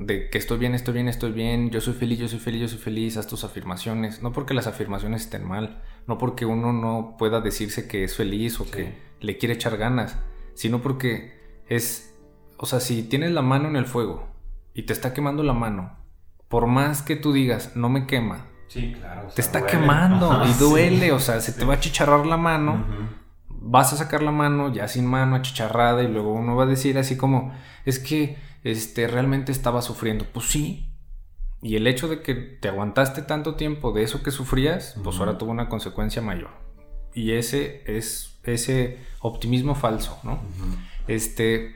de 0.06 0.28
que 0.28 0.38
estoy 0.38 0.58
bien, 0.58 0.74
estoy 0.74 0.94
bien, 0.94 1.08
estoy 1.08 1.32
bien, 1.32 1.70
yo 1.70 1.80
soy 1.80 1.94
feliz, 1.94 2.18
yo 2.18 2.28
soy 2.28 2.38
feliz, 2.38 2.60
yo 2.60 2.68
soy 2.68 2.78
feliz, 2.78 3.16
haz 3.16 3.26
tus 3.26 3.44
afirmaciones. 3.44 4.22
No 4.22 4.32
porque 4.32 4.54
las 4.54 4.66
afirmaciones 4.66 5.22
estén 5.22 5.46
mal, 5.46 5.82
no 6.06 6.18
porque 6.18 6.44
uno 6.44 6.72
no 6.72 7.16
pueda 7.18 7.40
decirse 7.40 7.88
que 7.88 8.04
es 8.04 8.16
feliz 8.16 8.60
o 8.60 8.70
que 8.70 8.98
le 9.20 9.38
quiere 9.38 9.54
echar 9.54 9.76
ganas, 9.76 10.16
sino 10.54 10.82
porque 10.82 11.62
es, 11.68 12.14
o 12.58 12.66
sea, 12.66 12.80
si 12.80 13.02
tienes 13.02 13.32
la 13.32 13.42
mano 13.42 13.68
en 13.68 13.76
el 13.76 13.86
fuego 13.86 14.28
y 14.74 14.82
te 14.82 14.92
está 14.92 15.14
quemando 15.14 15.42
la 15.42 15.54
mano, 15.54 15.96
por 16.48 16.66
más 16.66 17.02
que 17.02 17.16
tú 17.16 17.32
digas, 17.32 17.74
no 17.74 17.88
me 17.88 18.06
quema, 18.06 18.46
sí, 18.68 18.94
claro, 18.98 19.28
te 19.34 19.40
está 19.40 19.66
quemando 19.66 20.44
y 20.46 20.52
duele, 20.54 21.12
o 21.12 21.18
sea, 21.18 21.40
se 21.40 21.52
te 21.52 21.64
va 21.64 21.74
a 21.74 21.80
chicharrar 21.80 22.26
la 22.26 22.36
mano. 22.36 22.84
Vas 23.66 23.94
a 23.94 23.96
sacar 23.96 24.22
la 24.22 24.30
mano 24.30 24.70
ya 24.74 24.86
sin 24.88 25.06
mano, 25.06 25.36
achicharrada, 25.36 26.02
y 26.02 26.08
luego 26.08 26.34
uno 26.34 26.54
va 26.54 26.64
a 26.64 26.66
decir 26.66 26.98
así 26.98 27.16
como, 27.16 27.54
es 27.86 27.98
que 27.98 28.36
este, 28.64 29.06
realmente 29.06 29.52
estaba 29.52 29.82
sufriendo. 29.82 30.26
Pues 30.32 30.46
sí. 30.46 30.90
Y 31.62 31.76
el 31.76 31.86
hecho 31.86 32.08
de 32.08 32.20
que 32.20 32.34
te 32.34 32.68
aguantaste 32.68 33.22
tanto 33.22 33.54
tiempo 33.54 33.92
de 33.92 34.02
eso 34.02 34.22
que 34.22 34.30
sufrías, 34.30 34.96
pues 35.02 35.18
ahora 35.18 35.38
tuvo 35.38 35.50
una 35.50 35.68
consecuencia 35.68 36.20
mayor. 36.20 36.50
y 37.14 37.32
ese 37.32 37.84
es 37.86 38.40
ese 38.42 38.98
optimismo 39.20 39.74
falso, 39.74 40.18
¿no? 40.24 40.40
Este, 41.06 41.74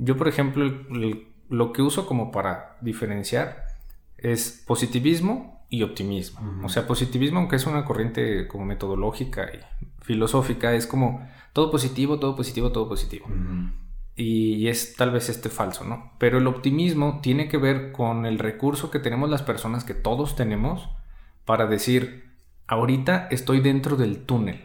yo 0.00 0.16
por 0.16 0.28
ejemplo, 0.28 0.64
lo 1.48 1.72
que 1.72 1.80
uso 1.80 2.06
como 2.06 2.30
para 2.30 2.76
diferenciar 2.80 3.64
es 4.18 4.64
positivismo 4.66 5.64
y 5.70 5.82
optimismo. 5.82 6.40
O 6.64 6.68
sea, 6.68 6.86
positivismo, 6.86 7.38
aunque 7.38 7.56
es 7.56 7.66
una 7.66 7.84
corriente 7.84 8.46
como 8.48 8.64
metodológica 8.64 9.48
y 9.54 9.60
filosófica, 10.02 10.74
es 10.74 10.86
como 10.86 11.26
todo 11.52 11.70
positivo, 11.70 12.18
todo 12.18 12.36
positivo, 12.36 12.72
todo 12.72 12.88
positivo. 12.88 13.26
Y 14.16 14.68
es 14.68 14.94
tal 14.94 15.10
vez 15.10 15.28
este 15.28 15.48
falso, 15.48 15.84
¿no? 15.84 16.12
Pero 16.18 16.38
el 16.38 16.46
optimismo 16.46 17.20
tiene 17.20 17.48
que 17.48 17.56
ver 17.56 17.90
con 17.90 18.26
el 18.26 18.38
recurso 18.38 18.90
que 18.90 19.00
tenemos 19.00 19.28
las 19.28 19.42
personas, 19.42 19.84
que 19.84 19.94
todos 19.94 20.36
tenemos, 20.36 20.88
para 21.44 21.66
decir, 21.66 22.32
ahorita 22.66 23.28
estoy 23.30 23.60
dentro 23.60 23.96
del 23.96 24.24
túnel 24.24 24.64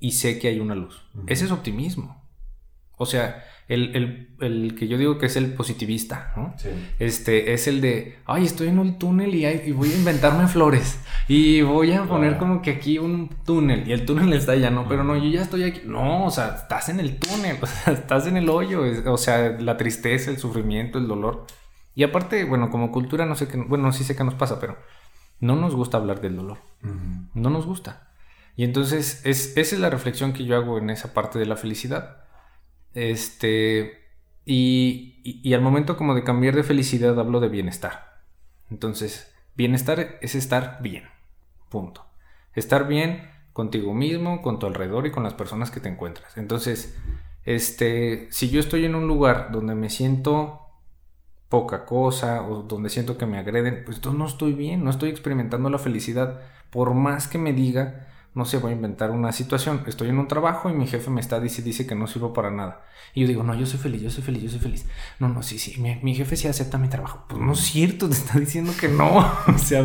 y 0.00 0.12
sé 0.12 0.38
que 0.38 0.48
hay 0.48 0.60
una 0.60 0.74
luz. 0.74 1.04
Ese 1.26 1.44
es 1.44 1.50
optimismo. 1.50 2.24
O 2.96 3.06
sea, 3.06 3.44
el, 3.68 4.74
que 4.78 4.88
yo 4.88 4.96
digo 4.96 5.18
que 5.18 5.26
es 5.26 5.36
el 5.36 5.52
positivista, 5.52 6.32
¿no? 6.36 6.54
Este, 6.98 7.52
es 7.52 7.68
el 7.68 7.82
de, 7.82 8.18
ay, 8.24 8.46
estoy 8.46 8.68
en 8.68 8.78
un 8.78 8.98
túnel 8.98 9.34
y, 9.34 9.72
voy 9.72 9.92
a 9.92 9.96
inventarme 9.96 10.48
flores. 10.48 10.98
Y 11.28 11.60
voy 11.60 11.92
a 11.92 12.04
poner 12.04 12.38
como 12.38 12.62
que 12.62 12.70
aquí 12.70 12.98
un 12.98 13.28
túnel. 13.44 13.86
Y 13.86 13.92
el 13.92 14.06
túnel 14.06 14.32
está 14.32 14.52
allá, 14.52 14.70
¿no? 14.70 14.88
Pero 14.88 15.04
no, 15.04 15.16
yo 15.16 15.28
ya 15.28 15.42
estoy 15.42 15.64
aquí. 15.64 15.82
No, 15.84 16.24
o 16.24 16.30
sea, 16.30 16.56
estás 16.56 16.88
en 16.88 16.98
el 16.98 17.18
túnel, 17.18 17.58
o 17.62 17.66
sea, 17.66 17.92
estás 17.92 18.26
en 18.26 18.38
el 18.38 18.48
hoyo. 18.48 18.82
O 19.06 19.18
sea, 19.18 19.50
la 19.50 19.76
tristeza, 19.76 20.30
el 20.30 20.38
sufrimiento, 20.38 20.98
el 20.98 21.06
dolor. 21.06 21.46
Y 21.94 22.04
aparte, 22.04 22.44
bueno, 22.44 22.70
como 22.70 22.90
cultura, 22.90 23.26
no 23.26 23.36
sé 23.36 23.48
qué, 23.48 23.58
bueno, 23.58 23.92
sí 23.92 24.02
sé 24.02 24.16
qué 24.16 24.24
nos 24.24 24.34
pasa, 24.34 24.60
pero 24.60 24.78
no 25.40 25.56
nos 25.56 25.74
gusta 25.74 25.98
hablar 25.98 26.22
del 26.22 26.36
dolor. 26.36 26.58
No 27.34 27.50
nos 27.50 27.66
gusta. 27.66 28.08
Y 28.56 28.64
entonces, 28.64 29.20
es, 29.24 29.56
esa 29.58 29.74
es 29.74 29.80
la 29.80 29.90
reflexión 29.90 30.32
que 30.32 30.46
yo 30.46 30.56
hago 30.56 30.78
en 30.78 30.88
esa 30.88 31.12
parte 31.12 31.38
de 31.38 31.46
la 31.46 31.56
felicidad 31.56 32.27
este, 32.94 33.98
y, 34.44 35.52
al 35.52 35.60
momento 35.60 35.96
como 35.96 36.14
de 36.14 36.24
cambiar 36.24 36.56
de 36.56 36.62
felicidad 36.62 37.18
hablo 37.18 37.40
de 37.40 37.48
bienestar. 37.48 38.22
Entonces, 38.70 39.34
bienestar 39.54 40.18
es 40.20 40.34
estar 40.34 40.78
bien. 40.82 41.04
Punto. 41.68 42.06
Estar 42.54 42.88
bien 42.88 43.30
contigo 43.52 43.92
mismo, 43.94 44.40
con 44.40 44.58
tu 44.58 44.66
alrededor 44.66 45.06
y 45.06 45.10
con 45.10 45.22
las 45.22 45.34
personas 45.34 45.70
que 45.70 45.80
te 45.80 45.88
encuentras. 45.88 46.36
Entonces, 46.38 46.96
este, 47.44 48.28
si 48.30 48.48
yo 48.48 48.60
estoy 48.60 48.84
en 48.84 48.94
un 48.94 49.06
lugar 49.06 49.50
donde 49.52 49.74
me 49.74 49.90
siento 49.90 50.60
poca 51.48 51.84
cosa 51.84 52.42
o 52.42 52.62
donde 52.62 52.90
siento 52.90 53.18
que 53.18 53.26
me 53.26 53.38
agreden, 53.38 53.82
pues 53.84 54.04
no 54.04 54.26
estoy 54.26 54.52
bien, 54.52 54.84
no 54.84 54.90
estoy 54.90 55.10
experimentando 55.10 55.70
la 55.70 55.78
felicidad. 55.78 56.40
Por 56.70 56.94
más 56.94 57.28
que 57.28 57.38
me 57.38 57.52
diga 57.52 58.07
no 58.34 58.44
sé, 58.44 58.58
voy 58.58 58.72
a 58.72 58.74
inventar 58.74 59.10
una 59.10 59.32
situación. 59.32 59.82
Estoy 59.86 60.10
en 60.10 60.18
un 60.18 60.28
trabajo 60.28 60.70
y 60.70 60.72
mi 60.72 60.86
jefe 60.86 61.10
me 61.10 61.20
está 61.20 61.40
dice, 61.40 61.62
dice 61.62 61.86
que 61.86 61.94
no 61.94 62.06
sirvo 62.06 62.32
para 62.32 62.50
nada. 62.50 62.82
Y 63.14 63.22
yo 63.22 63.28
digo, 63.28 63.42
no, 63.42 63.54
yo 63.54 63.66
soy 63.66 63.80
feliz, 63.80 64.02
yo 64.02 64.10
soy 64.10 64.22
feliz, 64.22 64.42
yo 64.42 64.50
soy 64.50 64.60
feliz. 64.60 64.86
No, 65.18 65.28
no, 65.28 65.42
sí, 65.42 65.58
sí, 65.58 65.80
mi, 65.80 66.14
jefe 66.14 66.36
sí 66.36 66.46
acepta 66.46 66.78
mi 66.78 66.88
trabajo. 66.88 67.24
Pues 67.28 67.40
no 67.40 67.52
es 67.52 67.60
cierto, 67.60 68.08
te 68.08 68.14
está 68.14 68.38
diciendo 68.38 68.72
que 68.78 68.88
no. 68.88 69.18
o 69.46 69.58
sea, 69.58 69.84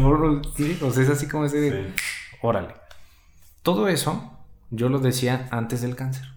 sí, 0.55 0.77
o 0.81 0.91
sea, 0.91 1.03
es 1.03 1.09
así 1.09 1.27
como 1.27 1.45
ese 1.45 1.59
de, 1.59 1.93
órale. 2.41 2.75
Todo 3.63 3.87
eso 3.87 4.37
yo 4.69 4.89
lo 4.89 4.99
decía 4.99 5.47
antes 5.51 5.81
del 5.81 5.95
cáncer. 5.95 6.27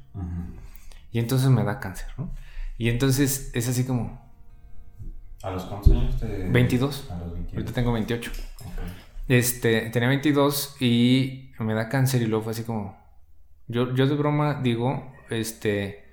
Y 1.12 1.18
entonces 1.18 1.48
me 1.50 1.64
da 1.64 1.80
cáncer, 1.80 2.08
¿no? 2.16 2.30
Y 2.78 2.88
entonces 2.88 3.50
es 3.54 3.68
así 3.68 3.84
como... 3.84 4.24
¿A 5.42 5.50
los 5.50 5.64
cuántos 5.64 5.92
años 5.92 6.18
te... 6.18 6.48
22. 6.48 7.10
A 7.10 7.18
los 7.18 7.32
22. 7.32 7.54
Ahorita 7.54 7.72
tengo 7.72 7.92
28. 7.92 8.30
Este, 9.28 9.90
tenía 9.90 10.08
22 10.08 10.76
y 10.80 11.52
me 11.58 11.74
da 11.74 11.88
cáncer 11.88 12.22
y 12.22 12.26
luego 12.26 12.44
fue 12.44 12.52
así 12.52 12.62
como... 12.62 12.96
Yo, 13.68 13.94
yo 13.94 14.06
de 14.06 14.14
broma 14.14 14.60
digo, 14.62 15.12
este... 15.30 16.04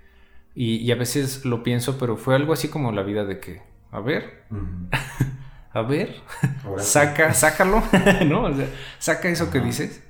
Y, 0.55 0.91
a 0.91 0.95
veces 0.95 1.45
lo 1.45 1.63
pienso, 1.63 1.97
pero 1.97 2.15
fue 2.15 2.35
algo 2.35 2.53
así 2.53 2.67
como 2.67 2.91
la 2.91 3.01
vida 3.01 3.25
de 3.25 3.39
que, 3.39 3.63
a 3.91 3.99
ver, 4.01 4.43
a 5.73 5.81
ver, 5.81 6.21
saca, 6.77 7.33
sácalo, 7.33 7.81
¿no? 8.27 8.43
O 8.43 8.53
sea, 8.53 8.67
saca 8.99 9.29
eso 9.29 9.49
que 9.49 9.59
dices. 9.59 10.03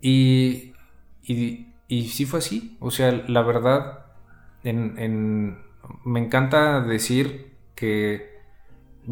Y, 0.00 0.72
y, 1.24 1.74
y, 1.88 2.08
sí 2.10 2.26
fue 2.26 2.38
así. 2.38 2.76
O 2.78 2.92
sea, 2.92 3.10
la 3.26 3.42
verdad, 3.42 4.06
en, 4.62 4.96
en, 4.98 5.58
me 6.04 6.20
encanta 6.20 6.80
decir 6.80 7.56
que, 7.74 8.38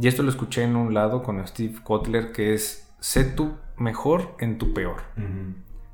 y 0.01 0.07
esto 0.07 0.23
lo 0.23 0.31
escuché 0.31 0.63
en 0.63 0.77
un 0.77 0.95
lado 0.95 1.25
con 1.25 1.45
Steve 1.49 1.81
Kotler, 1.83 2.31
que 2.31 2.55
es 2.55 2.84
sé 3.05 3.25
tú 3.25 3.59
mejor 3.77 4.35
en 4.39 4.57
tu 4.57 4.73
peor. 4.73 5.03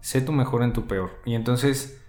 Sé 0.00 0.20
tú 0.20 0.30
mejor 0.30 0.62
en 0.62 0.72
tu 0.72 0.86
peor. 0.86 1.10
Y 1.24 1.34
entonces, 1.34 2.00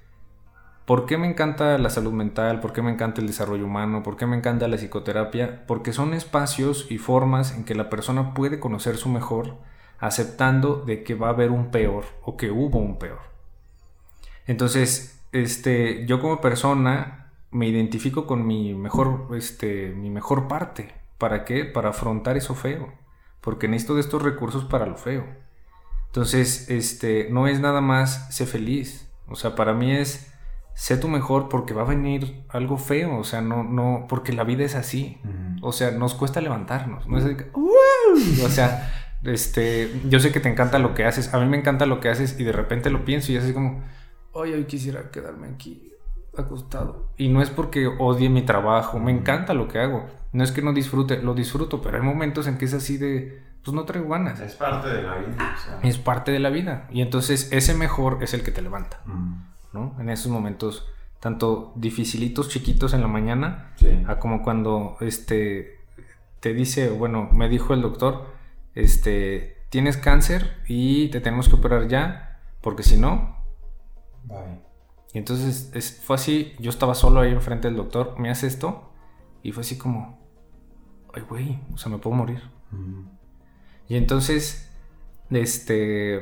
¿por 0.86 1.08
qué 1.08 1.18
me 1.18 1.28
encanta 1.28 1.76
la 1.80 1.90
salud 1.90 2.14
mental? 2.14 2.60
¿Por 2.60 2.72
qué 2.72 2.84
me 2.84 2.92
encanta 2.92 3.20
el 3.20 3.26
desarrollo 3.26 3.66
humano? 3.66 4.04
¿Por 4.04 4.16
qué 4.16 4.28
me 4.28 4.38
encanta 4.38 4.68
la 4.68 4.78
psicoterapia? 4.78 5.66
Porque 5.66 5.92
son 5.92 6.14
espacios 6.14 6.86
y 6.92 7.00
formas 7.00 7.56
en 7.56 7.66
que 7.66 7.74
la 7.74 7.90
persona 7.90 8.36
puede 8.36 8.60
conocer 8.60 8.98
su 8.98 9.10
mejor 9.10 9.58
aceptando 9.98 10.76
de 10.76 11.04
que 11.04 11.16
va 11.16 11.28
a 11.28 11.32
haber 11.32 11.50
un 11.50 11.72
peor 11.72 12.06
o 12.22 12.38
que 12.38 12.52
hubo 12.52 12.78
un 12.78 13.00
peor. 13.00 13.22
Entonces, 14.46 15.20
este, 15.32 16.06
yo 16.06 16.20
como 16.20 16.42
persona 16.42 17.32
me 17.50 17.68
identifico 17.68 18.28
con 18.28 18.46
mi 18.46 18.76
mejor, 18.76 19.30
este, 19.36 19.94
mi 19.96 20.12
mejor 20.12 20.48
parte. 20.48 20.94
¿Para 21.18 21.44
qué? 21.44 21.66
Para 21.66 21.90
afrontar 21.90 22.38
eso 22.38 22.54
feo 22.54 23.01
porque 23.42 23.68
necesito 23.68 23.96
de 23.96 24.02
estos 24.02 24.22
recursos 24.22 24.66
para 24.66 24.86
lo 24.86 24.96
feo. 24.96 25.26
Entonces, 26.08 26.70
este, 26.70 27.28
no 27.32 27.48
es 27.48 27.60
nada 27.60 27.82
más 27.82 28.34
sé 28.36 28.46
feliz. 28.46 29.10
O 29.28 29.36
sea, 29.36 29.56
para 29.56 29.74
mí 29.74 29.92
es 29.92 30.32
sé 30.74 30.98
tu 30.98 31.08
mejor 31.08 31.50
porque 31.50 31.74
va 31.74 31.82
a 31.82 31.86
venir 31.86 32.44
algo 32.50 32.78
feo. 32.78 33.18
O 33.18 33.24
sea, 33.24 33.42
no, 33.42 33.64
no, 33.64 34.06
porque 34.08 34.34
la 34.34 34.44
vida 34.44 34.64
es 34.64 34.76
así. 34.76 35.20
O 35.62 35.72
sea, 35.72 35.92
nos 35.92 36.14
cuesta 36.14 36.42
levantarnos. 36.42 37.08
No 37.08 37.18
es 37.18 37.26
o 38.44 38.50
sea, 38.50 39.18
este, 39.24 40.02
yo 40.08 40.20
sé 40.20 40.32
que 40.32 40.40
te 40.40 40.50
encanta 40.50 40.80
lo 40.80 40.94
que 40.94 41.06
haces. 41.06 41.34
A 41.34 41.40
mí 41.40 41.46
me 41.46 41.58
encanta 41.58 41.86
lo 41.86 42.00
que 42.00 42.10
haces 42.10 42.40
y 42.40 42.44
de 42.44 42.52
repente 42.52 42.90
lo 42.90 43.06
pienso 43.06 43.32
y 43.32 43.38
es 43.38 43.44
así 43.44 43.54
como, 43.54 43.84
ay, 44.36 44.54
hoy 44.54 44.66
quisiera 44.66 45.12
quedarme 45.12 45.48
aquí 45.48 45.91
acostado. 46.38 47.10
Y 47.18 47.30
no 47.30 47.42
es 47.42 47.50
porque 47.50 47.88
odie 47.88 48.30
mi 48.30 48.44
trabajo, 48.44 49.00
me 49.00 49.12
encanta 49.12 49.54
lo 49.54 49.68
que 49.68 49.80
hago. 49.80 50.08
No 50.34 50.44
es 50.44 50.52
que 50.52 50.62
no 50.62 50.74
disfrute, 50.74 51.22
lo 51.22 51.34
disfruto, 51.34 51.82
pero 51.82 51.98
hay 51.98 52.04
momentos 52.04 52.48
en 52.48 52.58
que 52.58 52.66
es 52.66 52.74
así 52.74 52.98
de, 52.98 53.44
pues 53.64 53.76
no 53.76 53.84
traigo 53.84 54.10
ganas. 54.10 54.40
Es 54.40 54.56
parte 54.56 54.90
de 54.90 55.04
la 55.04 55.16
vida. 55.18 55.56
Es 55.84 55.98
parte 55.98 56.32
de 56.32 56.40
la 56.40 56.50
vida. 56.50 56.88
Y 56.90 57.02
entonces 57.02 57.52
ese 57.52 57.74
mejor 57.74 58.20
es 58.22 58.34
el 58.34 58.44
que 58.44 58.52
te 58.52 58.62
levanta. 58.62 59.02
¿no? 59.74 59.96
En 60.00 60.10
esos 60.10 60.32
momentos, 60.32 60.88
tanto 61.20 61.74
dificilitos, 61.76 62.50
chiquitos 62.50 62.94
en 62.94 63.02
la 63.02 63.08
mañana, 63.08 63.74
a 64.08 64.20
como 64.20 64.42
cuando 64.42 64.98
este, 65.02 65.80
te 66.40 66.54
dice, 66.54 66.90
bueno, 66.90 67.30
me 67.32 67.50
dijo 67.50 67.74
el 67.74 67.82
doctor, 67.82 68.26
este, 68.74 69.58
tienes 69.70 69.98
cáncer 69.98 70.58
y 70.68 71.10
te 71.10 71.20
tenemos 71.20 71.50
que 71.50 71.56
operar 71.56 71.88
ya, 71.88 72.40
porque 72.62 72.84
si 72.84 72.98
no... 72.98 73.38
Y 75.14 75.18
entonces 75.18 75.72
es, 75.74 76.02
fue 76.02 76.16
así, 76.16 76.54
yo 76.60 76.70
estaba 76.70 76.96
solo 76.96 77.22
ahí 77.22 77.32
enfrente 77.32 77.68
del 77.68 77.78
doctor, 77.78 78.16
me 78.18 78.30
hace 78.30 78.48
esto, 78.48 78.92
y 79.44 79.52
fue 79.52 79.62
así 79.62 79.78
como, 79.78 80.20
ay, 81.14 81.24
güey, 81.28 81.60
o 81.74 81.78
sea, 81.78 81.92
me 81.92 81.98
puedo 81.98 82.16
morir. 82.16 82.42
Y 83.90 83.98
entonces, 83.98 84.72
este, 85.30 86.16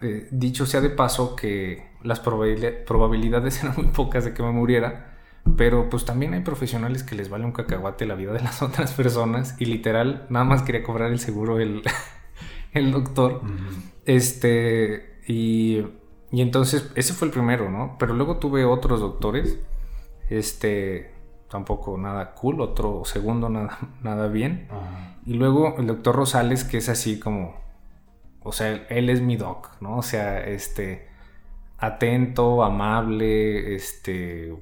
eh, 0.00 0.28
dicho 0.30 0.66
sea 0.66 0.80
de 0.80 0.90
paso 0.90 1.36
que 1.36 1.90
las 2.02 2.20
probabilidades 2.20 3.62
eran 3.62 3.74
muy 3.76 3.86
pocas 3.86 4.24
de 4.24 4.32
que 4.32 4.42
me 4.42 4.52
muriera, 4.52 5.14
pero 5.56 5.88
pues 5.90 6.04
también 6.04 6.34
hay 6.34 6.40
profesionales 6.40 7.02
que 7.02 7.14
les 7.14 7.28
vale 7.28 7.44
un 7.44 7.52
cacahuate 7.52 8.06
la 8.06 8.14
vida 8.14 8.32
de 8.32 8.40
las 8.40 8.62
otras 8.62 8.92
personas 8.92 9.54
y 9.58 9.66
literal, 9.66 10.26
nada 10.30 10.44
más 10.44 10.62
quería 10.62 10.82
cobrar 10.82 11.12
el 11.12 11.18
seguro 11.18 11.60
el, 11.60 11.82
el 12.72 12.92
doctor. 12.92 13.42
Este, 14.06 15.20
y, 15.26 15.82
y 16.30 16.42
entonces, 16.42 16.90
ese 16.94 17.12
fue 17.14 17.28
el 17.28 17.32
primero, 17.32 17.70
¿no? 17.70 17.96
Pero 17.98 18.14
luego 18.14 18.38
tuve 18.38 18.64
otros 18.64 19.00
doctores, 19.00 19.58
este, 20.28 21.10
tampoco 21.48 21.96
nada 21.96 22.34
cool, 22.34 22.60
otro 22.60 23.04
segundo 23.04 23.48
nada, 23.48 23.78
nada 24.02 24.28
bien. 24.28 24.68
Y 25.24 25.34
luego 25.34 25.76
el 25.78 25.86
doctor 25.86 26.16
Rosales, 26.16 26.64
que 26.64 26.78
es 26.78 26.88
así 26.88 27.18
como, 27.18 27.54
o 28.42 28.52
sea, 28.52 28.86
él 28.88 29.10
es 29.10 29.20
mi 29.20 29.36
doc, 29.36 29.70
¿no? 29.80 29.98
O 29.98 30.02
sea, 30.02 30.44
este, 30.44 31.08
atento, 31.78 32.64
amable, 32.64 33.74
este, 33.74 34.54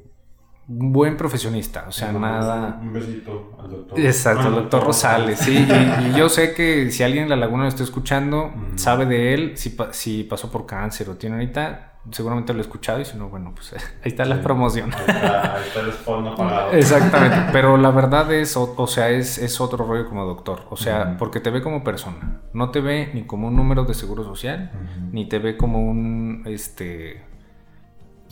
buen 0.66 1.16
profesionista, 1.16 1.84
o 1.88 1.92
sea, 1.92 2.12
nada... 2.12 2.78
Un 2.80 2.92
besito 2.92 3.56
al 3.62 3.70
doctor. 3.70 4.00
Exacto, 4.00 4.48
al 4.48 4.54
doctor 4.54 4.84
Rosales, 4.84 5.38
sí. 5.38 5.66
Y, 5.68 6.16
yo 6.16 6.28
sé 6.28 6.54
que 6.54 6.90
si 6.90 7.02
alguien 7.02 7.24
en 7.24 7.30
la 7.30 7.36
laguna 7.36 7.64
lo 7.64 7.68
está 7.68 7.82
escuchando, 7.82 8.52
sabe 8.76 9.06
de 9.06 9.34
él, 9.34 9.52
si, 9.56 9.76
si 9.92 10.24
pasó 10.24 10.50
por 10.50 10.66
cáncer 10.66 11.10
o 11.10 11.16
tiene 11.16 11.36
ahorita, 11.36 11.94
seguramente 12.10 12.52
lo 12.52 12.60
he 12.60 12.62
escuchado 12.62 13.00
y 13.00 13.04
si 13.04 13.16
no, 13.16 13.28
bueno, 13.28 13.52
pues 13.54 13.72
ahí 13.74 13.80
está 14.04 14.24
la 14.24 14.40
promoción. 14.40 14.92
Ahí 14.92 15.04
está, 15.06 15.56
ahí 15.56 15.62
está 15.66 15.80
el 15.80 15.88
spot 15.90 16.36
pagado. 16.36 16.72
Exactamente, 16.72 17.36
pero 17.52 17.76
la 17.76 17.90
verdad 17.90 18.32
es, 18.32 18.56
o, 18.56 18.86
sea, 18.86 19.10
es, 19.10 19.38
es, 19.38 19.60
otro 19.60 19.84
rollo 19.84 20.08
como 20.08 20.24
doctor, 20.24 20.66
o 20.70 20.76
sea, 20.76 21.16
porque 21.18 21.40
te 21.40 21.50
ve 21.50 21.62
como 21.62 21.84
persona, 21.84 22.40
no 22.52 22.70
te 22.70 22.80
ve 22.80 23.10
ni 23.14 23.24
como 23.24 23.48
un 23.48 23.56
número 23.56 23.84
de 23.84 23.94
seguro 23.94 24.24
social, 24.24 24.70
ni 25.12 25.28
te 25.28 25.38
ve 25.38 25.56
como 25.56 25.80
un, 25.80 26.42
este, 26.46 27.22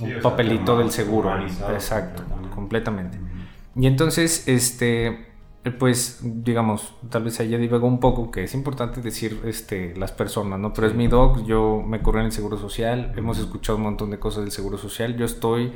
un 0.02 0.23
papelito 0.23 0.76
del 0.78 0.90
seguro. 0.90 1.32
Exacto, 1.73 2.23
completamente. 2.54 3.18
Y 3.75 3.87
entonces, 3.87 4.47
este 4.49 5.32
pues 5.78 6.18
digamos, 6.23 6.94
tal 7.09 7.23
vez 7.23 7.38
ella 7.38 7.56
divagó 7.56 7.87
un 7.87 8.00
poco, 8.00 8.32
que 8.32 8.42
es 8.42 8.54
importante 8.54 9.00
decir 9.00 9.40
este, 9.44 9.94
las 9.97 10.11
personas, 10.11 10.59
¿no? 10.59 10.73
Pero 10.73 10.88
es 10.88 10.94
mi 10.94 11.06
doc, 11.06 11.44
yo 11.44 11.85
me 11.87 12.02
curré 12.02 12.21
en 12.21 12.26
el 12.26 12.32
Seguro 12.32 12.59
Social, 12.59 13.12
hemos 13.16 13.38
escuchado 13.38 13.76
un 13.76 13.85
montón 13.85 14.11
de 14.11 14.18
cosas 14.18 14.42
del 14.42 14.50
Seguro 14.50 14.76
Social, 14.76 15.16
yo 15.16 15.25
estoy 15.25 15.73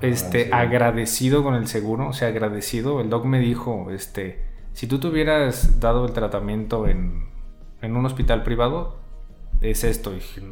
este, 0.00 0.50
agradecido 0.52 1.42
con 1.42 1.54
el 1.54 1.66
seguro, 1.66 2.08
o 2.08 2.12
sea, 2.12 2.28
agradecido. 2.28 3.00
El 3.00 3.10
doc 3.10 3.24
me 3.24 3.40
dijo, 3.40 3.90
este, 3.90 4.44
si 4.72 4.86
tú 4.86 5.00
te 5.00 5.08
hubieras 5.08 5.80
dado 5.80 6.04
el 6.06 6.12
tratamiento 6.12 6.86
en, 6.86 7.26
en 7.80 7.96
un 7.96 8.06
hospital 8.06 8.44
privado, 8.44 8.96
es 9.60 9.82
esto. 9.82 10.12
Y 10.12 10.16
dije, 10.16 10.42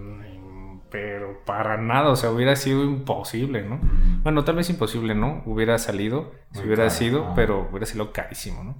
pero 0.92 1.42
para 1.46 1.78
nada, 1.78 2.10
o 2.10 2.16
sea, 2.16 2.30
hubiera 2.30 2.54
sido 2.54 2.84
imposible, 2.84 3.62
¿no? 3.62 3.80
Bueno, 4.22 4.44
tal 4.44 4.56
vez 4.56 4.68
imposible, 4.68 5.14
¿no? 5.14 5.42
Hubiera 5.46 5.78
salido, 5.78 6.32
si 6.52 6.60
hubiera 6.60 6.90
sido, 6.90 7.32
pero 7.34 7.66
hubiera 7.70 7.86
sido 7.86 8.12
carísimo, 8.12 8.62
¿no? 8.62 8.76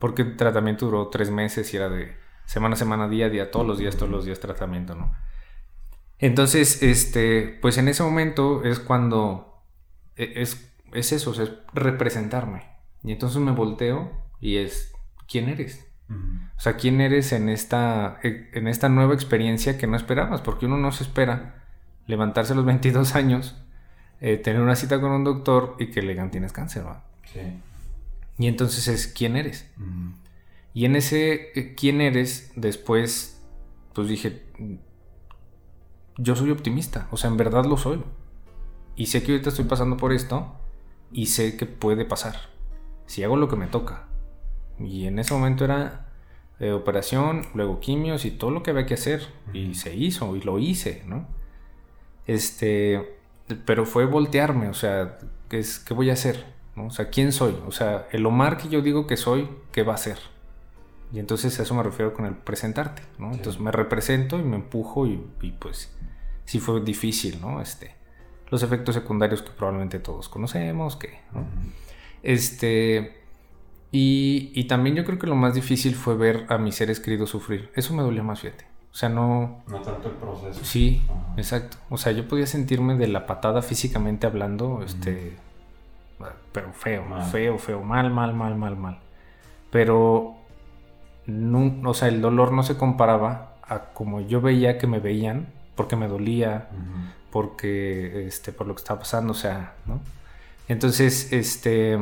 Porque 0.00 0.22
el 0.22 0.36
tratamiento 0.36 0.86
duró 0.86 1.08
tres 1.08 1.30
meses 1.30 1.72
y 1.72 1.76
era 1.76 1.88
de 1.88 2.16
semana 2.44 2.74
a 2.74 2.76
semana, 2.76 3.08
día 3.08 3.26
a 3.26 3.28
día, 3.28 3.50
todos 3.52 3.64
los 3.64 3.78
días, 3.78 3.96
todos 3.96 4.10
los 4.10 4.24
días 4.24 4.40
tratamiento, 4.40 4.96
¿no? 4.96 5.14
Entonces, 6.18 6.82
este, 6.82 7.58
pues 7.62 7.78
en 7.78 7.86
ese 7.86 8.02
momento 8.02 8.64
es 8.64 8.80
cuando 8.80 9.64
e, 10.16 10.42
es, 10.42 10.74
es 10.92 11.12
eso, 11.12 11.40
es 11.40 11.52
representarme. 11.72 12.64
Y 13.04 13.12
entonces 13.12 13.40
me 13.40 13.52
volteo 13.52 14.10
y 14.40 14.56
es, 14.56 14.92
¿quién 15.28 15.48
eres? 15.48 15.91
O 16.56 16.60
sea, 16.60 16.76
¿quién 16.76 17.00
eres 17.00 17.32
en 17.32 17.48
esta, 17.48 18.20
en 18.22 18.68
esta 18.68 18.88
nueva 18.88 19.14
experiencia 19.14 19.78
que 19.78 19.86
no 19.86 19.96
esperabas? 19.96 20.40
Porque 20.42 20.66
uno 20.66 20.76
no 20.78 20.92
se 20.92 21.02
espera 21.04 21.64
levantarse 22.06 22.52
a 22.52 22.56
los 22.56 22.64
22 22.66 23.14
años, 23.14 23.56
eh, 24.20 24.36
tener 24.36 24.60
una 24.60 24.76
cita 24.76 25.00
con 25.00 25.10
un 25.10 25.24
doctor 25.24 25.76
y 25.78 25.90
que 25.90 26.02
le 26.02 26.10
digan 26.10 26.30
tienes 26.30 26.52
cáncer, 26.52 26.86
¿va? 26.86 27.04
Sí. 27.32 27.40
Y 28.38 28.46
entonces 28.46 28.88
es 28.88 29.06
quién 29.06 29.36
eres. 29.36 29.68
Y 30.74 30.84
en 30.84 30.96
ese 30.96 31.50
eh, 31.54 31.74
quién 31.76 32.00
eres, 32.00 32.52
después, 32.56 33.42
pues 33.94 34.08
dije, 34.08 34.42
yo 36.16 36.36
soy 36.36 36.50
optimista, 36.50 37.08
o 37.10 37.16
sea, 37.16 37.30
en 37.30 37.36
verdad 37.36 37.64
lo 37.64 37.76
soy. 37.76 38.02
Y 38.96 39.06
sé 39.06 39.22
que 39.22 39.32
ahorita 39.32 39.50
estoy 39.50 39.64
pasando 39.64 39.96
por 39.96 40.12
esto 40.12 40.54
y 41.12 41.26
sé 41.26 41.56
que 41.56 41.66
puede 41.66 42.04
pasar. 42.04 42.36
Si 43.06 43.22
hago 43.22 43.36
lo 43.36 43.48
que 43.48 43.56
me 43.56 43.66
toca, 43.66 44.08
y 44.84 45.06
en 45.06 45.18
ese 45.18 45.34
momento 45.34 45.64
era 45.64 46.08
eh, 46.60 46.72
operación, 46.72 47.46
luego 47.54 47.80
quimios 47.80 48.24
y 48.24 48.30
todo 48.30 48.50
lo 48.50 48.62
que 48.62 48.70
había 48.70 48.86
que 48.86 48.94
hacer. 48.94 49.26
Y 49.52 49.74
se 49.74 49.94
hizo, 49.94 50.36
y 50.36 50.40
lo 50.42 50.58
hice, 50.58 51.02
¿no? 51.06 51.26
Este, 52.26 53.16
pero 53.64 53.84
fue 53.84 54.06
voltearme, 54.06 54.68
o 54.68 54.74
sea, 54.74 55.18
¿qué, 55.48 55.58
es, 55.58 55.78
qué 55.78 55.94
voy 55.94 56.10
a 56.10 56.12
hacer? 56.12 56.44
¿no? 56.76 56.86
O 56.86 56.90
sea, 56.90 57.10
¿quién 57.10 57.32
soy? 57.32 57.56
O 57.66 57.72
sea, 57.72 58.06
el 58.12 58.24
Omar 58.26 58.56
que 58.56 58.68
yo 58.68 58.80
digo 58.80 59.06
que 59.06 59.16
soy, 59.16 59.48
¿qué 59.72 59.82
va 59.82 59.94
a 59.94 59.98
ser? 59.98 60.18
Y 61.12 61.18
entonces 61.18 61.58
a 61.58 61.62
eso 61.62 61.74
me 61.74 61.82
refiero 61.82 62.14
con 62.14 62.24
el 62.24 62.34
presentarte, 62.34 63.02
¿no? 63.18 63.32
Entonces 63.32 63.60
me 63.60 63.70
represento 63.70 64.38
y 64.38 64.42
me 64.42 64.56
empujo 64.56 65.06
y, 65.06 65.18
pues 65.58 65.94
sí 66.46 66.58
fue 66.58 66.80
difícil, 66.80 67.40
¿no? 67.40 67.60
Este, 67.60 67.94
los 68.50 68.62
efectos 68.62 68.94
secundarios 68.94 69.42
que 69.42 69.50
probablemente 69.50 69.98
todos 69.98 70.28
conocemos, 70.28 70.96
que, 70.96 71.18
¿no? 71.32 71.44
Este, 72.22 73.21
y, 73.94 74.64
también 74.64 74.96
yo 74.96 75.04
creo 75.04 75.18
que 75.18 75.26
lo 75.26 75.36
más 75.36 75.54
difícil 75.54 75.94
fue 75.94 76.16
ver 76.16 76.46
a 76.48 76.56
mis 76.56 76.76
seres 76.76 76.98
queridos 76.98 77.28
sufrir. 77.28 77.70
Eso 77.74 77.92
me 77.92 78.02
dolió 78.02 78.24
más, 78.24 78.40
fíjate. 78.40 78.64
O 78.90 78.94
sea, 78.94 79.10
no... 79.10 79.62
No 79.68 79.82
tanto 79.82 80.08
el 80.08 80.14
proceso. 80.14 80.64
Sí, 80.64 81.02
exacto. 81.36 81.76
O 81.90 81.98
sea, 81.98 82.12
yo 82.12 82.26
podía 82.26 82.46
sentirme 82.46 82.96
de 82.96 83.06
la 83.08 83.26
patada 83.26 83.60
físicamente 83.60 84.26
hablando, 84.26 84.82
este... 84.82 85.36
Pero 86.52 86.72
feo, 86.72 87.04
feo, 87.30 87.58
feo, 87.58 87.82
mal, 87.82 88.10
mal, 88.10 88.32
mal, 88.32 88.56
mal, 88.56 88.76
mal. 88.76 88.98
Pero... 89.70 90.36
No, 91.26 91.78
o 91.84 91.94
sea, 91.94 92.08
el 92.08 92.22
dolor 92.22 92.52
no 92.52 92.62
se 92.62 92.78
comparaba 92.78 93.56
a 93.62 93.92
como 93.92 94.22
yo 94.22 94.40
veía 94.40 94.78
que 94.78 94.86
me 94.86 95.00
veían, 95.00 95.52
porque 95.76 95.96
me 95.96 96.08
dolía, 96.08 96.68
porque, 97.30 98.26
este, 98.26 98.52
por 98.52 98.66
lo 98.66 98.74
que 98.74 98.80
estaba 98.80 99.00
pasando, 99.00 99.32
o 99.32 99.36
sea, 99.36 99.74
¿no? 99.86 100.00
Entonces, 100.66 101.32
este 101.32 101.98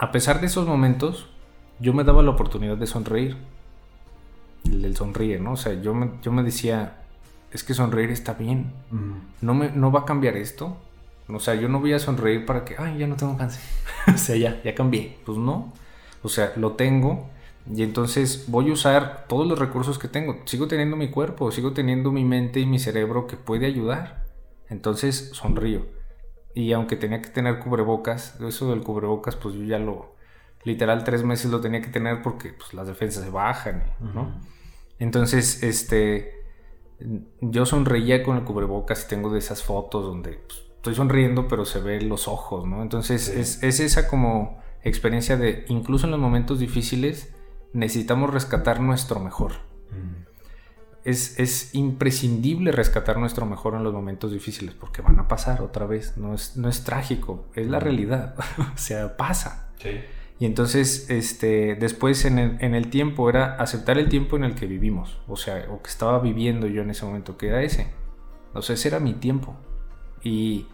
a 0.00 0.12
pesar 0.12 0.40
de 0.40 0.46
esos 0.46 0.66
momentos, 0.66 1.26
yo 1.78 1.92
me 1.92 2.04
daba 2.04 2.22
la 2.22 2.30
oportunidad 2.30 2.78
de 2.78 2.86
sonreír. 2.86 3.36
El, 4.64 4.96
sonríe, 4.96 5.38
¿no? 5.38 5.52
O 5.52 5.56
sea, 5.56 5.74
yo 5.74 5.92
me, 5.92 6.12
yo 6.22 6.32
me 6.32 6.42
decía, 6.42 7.02
es 7.52 7.62
que 7.62 7.74
sonreír 7.74 8.10
está 8.10 8.32
bien. 8.32 8.72
no, 9.42 9.54
me, 9.54 9.68
no 9.70 9.92
va 9.92 10.00
a 10.00 10.04
cambiar 10.06 10.38
esto. 10.38 10.78
O 11.28 11.38
sea, 11.38 11.54
yo 11.54 11.68
no 11.68 11.80
voy 11.80 11.92
a 11.92 11.98
sonreír 11.98 12.46
para 12.46 12.64
que, 12.64 12.76
ay, 12.78 12.96
ya 12.96 13.06
no 13.06 13.16
tengo 13.16 13.36
cáncer. 13.36 13.60
o 14.14 14.16
sea, 14.16 14.36
ya, 14.36 14.62
ya 14.64 14.74
cambié. 14.74 15.18
Pues 15.26 15.36
no. 15.36 15.70
O 16.22 16.30
sea, 16.30 16.54
lo 16.56 16.72
tengo. 16.72 17.28
Y 17.70 17.82
entonces 17.82 18.46
voy 18.48 18.70
a 18.70 18.72
usar 18.72 19.26
todos 19.28 19.46
los 19.46 19.58
recursos 19.58 19.98
que 19.98 20.08
tengo. 20.08 20.40
Sigo 20.46 20.66
teniendo 20.66 20.96
mi 20.96 21.10
cuerpo, 21.10 21.52
sigo 21.52 21.72
teniendo 21.72 22.10
mi 22.10 22.24
mente 22.24 22.58
y 22.60 22.64
mi 22.64 22.78
cerebro 22.78 23.26
que 23.26 23.36
puede 23.36 23.66
ayudar. 23.66 24.24
Entonces 24.70 25.30
sonrío. 25.34 25.99
Y 26.54 26.72
aunque 26.72 26.96
tenía 26.96 27.22
que 27.22 27.30
tener 27.30 27.58
cubrebocas, 27.60 28.40
eso 28.40 28.70
del 28.70 28.82
cubrebocas, 28.82 29.36
pues 29.36 29.54
yo 29.54 29.62
ya 29.62 29.78
lo, 29.78 30.16
literal 30.64 31.04
tres 31.04 31.22
meses 31.22 31.50
lo 31.50 31.60
tenía 31.60 31.80
que 31.80 31.88
tener 31.88 32.22
porque 32.22 32.52
pues, 32.52 32.74
las 32.74 32.86
defensas 32.86 33.24
se 33.24 33.30
bajan, 33.30 33.84
¿no? 34.14 34.40
Entonces, 34.98 35.62
este, 35.62 36.44
yo 37.40 37.66
sonreía 37.66 38.22
con 38.22 38.36
el 38.36 38.44
cubrebocas 38.44 39.04
y 39.04 39.08
tengo 39.08 39.32
de 39.32 39.38
esas 39.38 39.62
fotos 39.62 40.04
donde 40.04 40.40
pues, 40.46 40.64
estoy 40.76 40.94
sonriendo 40.94 41.46
pero 41.48 41.64
se 41.64 41.80
ven 41.80 42.08
los 42.08 42.28
ojos, 42.28 42.66
¿no? 42.66 42.82
Entonces 42.82 43.28
es, 43.28 43.62
es, 43.62 43.80
esa 43.80 44.08
como 44.08 44.60
experiencia 44.82 45.36
de, 45.36 45.64
incluso 45.68 46.06
en 46.06 46.10
los 46.10 46.20
momentos 46.20 46.58
difíciles, 46.58 47.34
necesitamos 47.72 48.30
rescatar 48.30 48.80
nuestro 48.80 49.20
mejor 49.20 49.52
es, 51.04 51.74
imprescindible 51.74 52.72
rescatar 52.72 53.18
nuestro 53.18 53.46
mejor 53.46 53.74
en 53.74 53.84
los 53.84 53.92
momentos 53.92 54.32
difíciles 54.32 54.74
porque 54.74 55.02
van 55.02 55.18
a 55.18 55.28
pasar 55.28 55.62
otra 55.62 55.86
vez. 55.86 56.16
No 56.16 56.34
es, 56.34 56.56
no 56.56 56.68
es 56.68 56.84
trágico, 56.84 57.46
es 57.54 57.66
la 57.68 57.80
realidad. 57.80 58.34
o 58.58 58.76
sea, 58.76 59.16
pasa. 59.16 59.72
Y 60.38 60.46
entonces, 60.46 61.10
este, 61.10 61.74
después 61.74 62.24
en 62.24 62.38
el, 62.38 62.90
tiempo 62.90 63.28
era 63.28 63.56
aceptar 63.56 63.98
el 63.98 64.08
tiempo 64.08 64.36
en 64.36 64.44
el 64.44 64.54
que 64.54 64.66
vivimos, 64.66 65.18
o 65.28 65.36
sea, 65.36 65.66
o 65.70 65.82
que 65.82 65.90
estaba 65.90 66.18
viviendo 66.18 66.66
yo 66.66 66.82
en 66.82 66.90
ese 66.90 67.04
momento, 67.04 67.36
que 67.36 67.48
era 67.48 67.62
ese. 67.62 67.92
O 68.54 68.62
sea, 68.62 68.74
ese 68.74 68.88
era 68.88 69.00
mi 69.00 69.14
tiempo. 69.14 69.54
Y, 70.22 70.66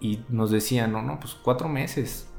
y 0.00 0.24
nos 0.28 0.50
decían, 0.50 0.92
no, 0.92 1.02
no, 1.02 1.20
pues 1.20 1.34
cuatro 1.34 1.68
meses. 1.68 2.30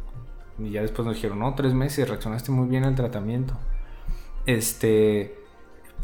Y 0.57 0.71
ya 0.71 0.81
después 0.81 1.05
nos 1.05 1.15
dijeron, 1.15 1.39
no, 1.39 1.53
tres 1.53 1.73
meses, 1.73 2.07
reaccionaste 2.07 2.51
muy 2.51 2.67
bien 2.67 2.83
al 2.83 2.95
tratamiento. 2.95 3.55
Este, 4.45 5.44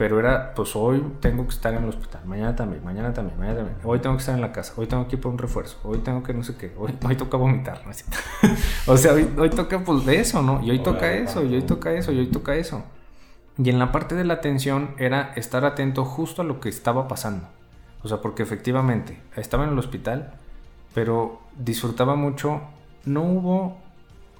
pero 0.02 0.20
era, 0.20 0.56
pues 0.56 0.76
hoy 0.76 1.00
tengo 1.20 1.44
que 1.44 1.52
estar 1.52 1.72
en 1.76 1.84
el 1.84 1.90
hospital, 1.90 2.22
mañana 2.26 2.56
también, 2.56 2.84
mañana 2.84 3.14
también, 3.14 3.38
mañana 3.38 3.58
también. 3.58 3.78
Hoy 3.84 4.00
tengo 4.00 4.16
que 4.16 4.22
estar 4.22 4.34
en 4.34 4.42
la 4.42 4.52
casa, 4.52 4.74
hoy 4.76 4.88
tengo 4.88 5.08
que 5.08 5.18
ir 5.18 5.22
por 5.22 5.32
un 5.32 5.38
refuerzo, 5.38 5.78
hoy 5.84 6.00
tengo 6.00 6.24
que 6.24 6.34
no 6.34 6.44
sé 6.44 6.56
qué, 6.56 6.74
hoy, 6.76 6.98
hoy 7.06 7.16
toca 7.16 7.38
vomitar, 7.38 7.84
¿no? 7.86 7.92
o 8.88 8.98
sea, 8.98 9.14
hoy, 9.14 9.32
hoy, 9.38 9.52
toca 9.52 9.78
pues 9.84 10.04
de 10.04 10.20
eso, 10.20 10.42
¿no? 10.42 10.60
Y 10.64 10.72
hoy 10.72 10.80
toca 10.80 11.14
eso, 11.14 11.44
y 11.44 11.54
hoy 11.54 11.62
toca 11.62 11.94
eso, 11.94 12.12
y 12.12 12.18
hoy 12.18 12.32
toca 12.32 12.56
eso. 12.56 12.84
Y 13.60 13.70
en 13.70 13.78
la 13.78 13.92
parte 13.92 14.16
de 14.16 14.24
la 14.24 14.34
atención 14.34 14.96
era 14.98 15.34
estar 15.36 15.66
atento 15.66 16.04
justo 16.04 16.42
a 16.42 16.46
lo 16.46 16.60
que 16.60 16.70
estaba 16.70 17.08
pasando. 17.08 17.46
O 18.02 18.08
sea, 18.08 18.22
porque 18.22 18.42
efectivamente 18.42 19.22
estaba 19.36 19.66
en 19.66 19.70
el 19.70 19.78
hospital, 19.78 20.34
pero 20.96 21.42
disfrutaba 21.60 22.16
mucho. 22.16 22.60
No 23.06 23.22
hubo 23.22 23.78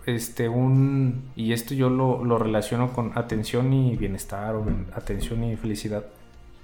este, 0.06 0.50
un, 0.50 1.32
y 1.36 1.54
esto 1.54 1.74
yo 1.74 1.90
lo, 1.90 2.38
relaciono 2.38 2.94
con 2.94 3.12
atención 3.16 3.72
y 3.74 3.96
bienestar, 3.96 4.56
o 4.56 4.66
atención 4.94 5.44
y 5.44 5.56
felicidad. 5.56 6.06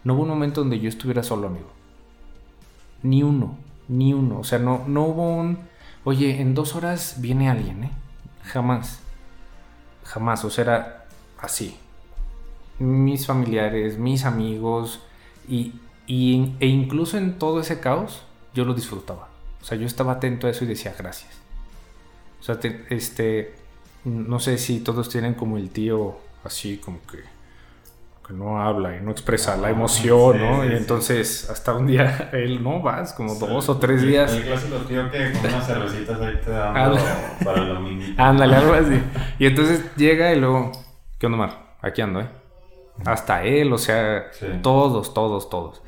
No 0.03 0.15
hubo 0.15 0.23
un 0.23 0.29
momento 0.29 0.61
donde 0.61 0.79
yo 0.79 0.89
estuviera 0.89 1.23
solo, 1.23 1.47
amigo. 1.47 1.69
Ni 3.03 3.23
uno, 3.23 3.57
ni 3.87 4.13
uno. 4.13 4.39
O 4.39 4.43
sea, 4.43 4.59
no, 4.59 4.83
no 4.87 5.03
hubo 5.05 5.35
un, 5.35 5.59
oye, 6.03 6.41
en 6.41 6.53
dos 6.53 6.75
horas 6.75 7.17
viene 7.19 7.49
alguien, 7.49 7.83
¿eh? 7.85 7.91
Jamás. 8.43 8.99
Jamás. 10.03 10.45
O 10.45 10.49
sea, 10.49 10.63
era 10.63 11.05
así. 11.39 11.77
Mis 12.79 13.25
familiares, 13.27 13.97
mis 13.97 14.25
amigos, 14.25 15.01
y, 15.47 15.73
y, 16.05 16.53
e 16.59 16.67
incluso 16.67 17.17
en 17.17 17.37
todo 17.37 17.59
ese 17.59 17.79
caos, 17.79 18.23
yo 18.53 18.65
lo 18.65 18.73
disfrutaba. 18.73 19.29
O 19.61 19.65
sea, 19.65 19.77
yo 19.77 19.85
estaba 19.85 20.13
atento 20.13 20.47
a 20.47 20.49
eso 20.51 20.63
y 20.63 20.67
decía 20.67 20.95
gracias. 20.97 21.46
O 22.39 22.43
sea, 22.43 22.59
este, 22.89 23.55
no 24.03 24.39
sé 24.39 24.57
si 24.57 24.79
todos 24.79 25.09
tienen 25.09 25.33
como 25.33 25.57
el 25.57 25.69
tío 25.69 26.17
así, 26.43 26.77
como 26.77 26.99
que, 27.05 27.19
que 28.25 28.33
no 28.33 28.61
habla 28.61 28.95
y 28.95 29.01
no 29.01 29.11
expresa 29.11 29.57
la 29.57 29.69
emoción, 29.69 30.39
¿no? 30.39 30.65
y 30.65 30.73
entonces 30.75 31.49
hasta 31.49 31.73
un 31.73 31.87
día 31.87 32.29
él, 32.33 32.63
no, 32.63 32.81
vas 32.81 33.13
como 33.13 33.35
dos 33.35 33.69
o 33.69 33.77
tres 33.77 34.01
días. 34.01 34.33
El 34.33 34.43
clásico 34.43 34.77
tío 34.87 35.09
que 35.11 35.31
con 35.31 35.45
unas 35.45 35.65
cervecitas 35.65 36.21
ahí 36.21 36.39
te 36.43 36.51
dan 36.51 36.97
para 37.43 37.61
el 37.61 37.73
domingo. 37.73 38.05
Ándale, 38.17 38.55
algo 38.55 38.73
así. 38.73 39.01
Y 39.39 39.45
entonces 39.45 39.83
llega 39.95 40.33
y 40.33 40.39
luego, 40.39 40.71
¿qué 41.17 41.25
onda, 41.25 41.37
Mar? 41.37 41.77
Aquí 41.81 42.01
ando, 42.01 42.21
¿eh? 42.21 42.29
Hasta 43.05 43.43
él, 43.43 43.71
o 43.73 43.77
sea, 43.77 44.31
todos, 44.61 45.13
todos, 45.13 45.49
todos. 45.49 45.81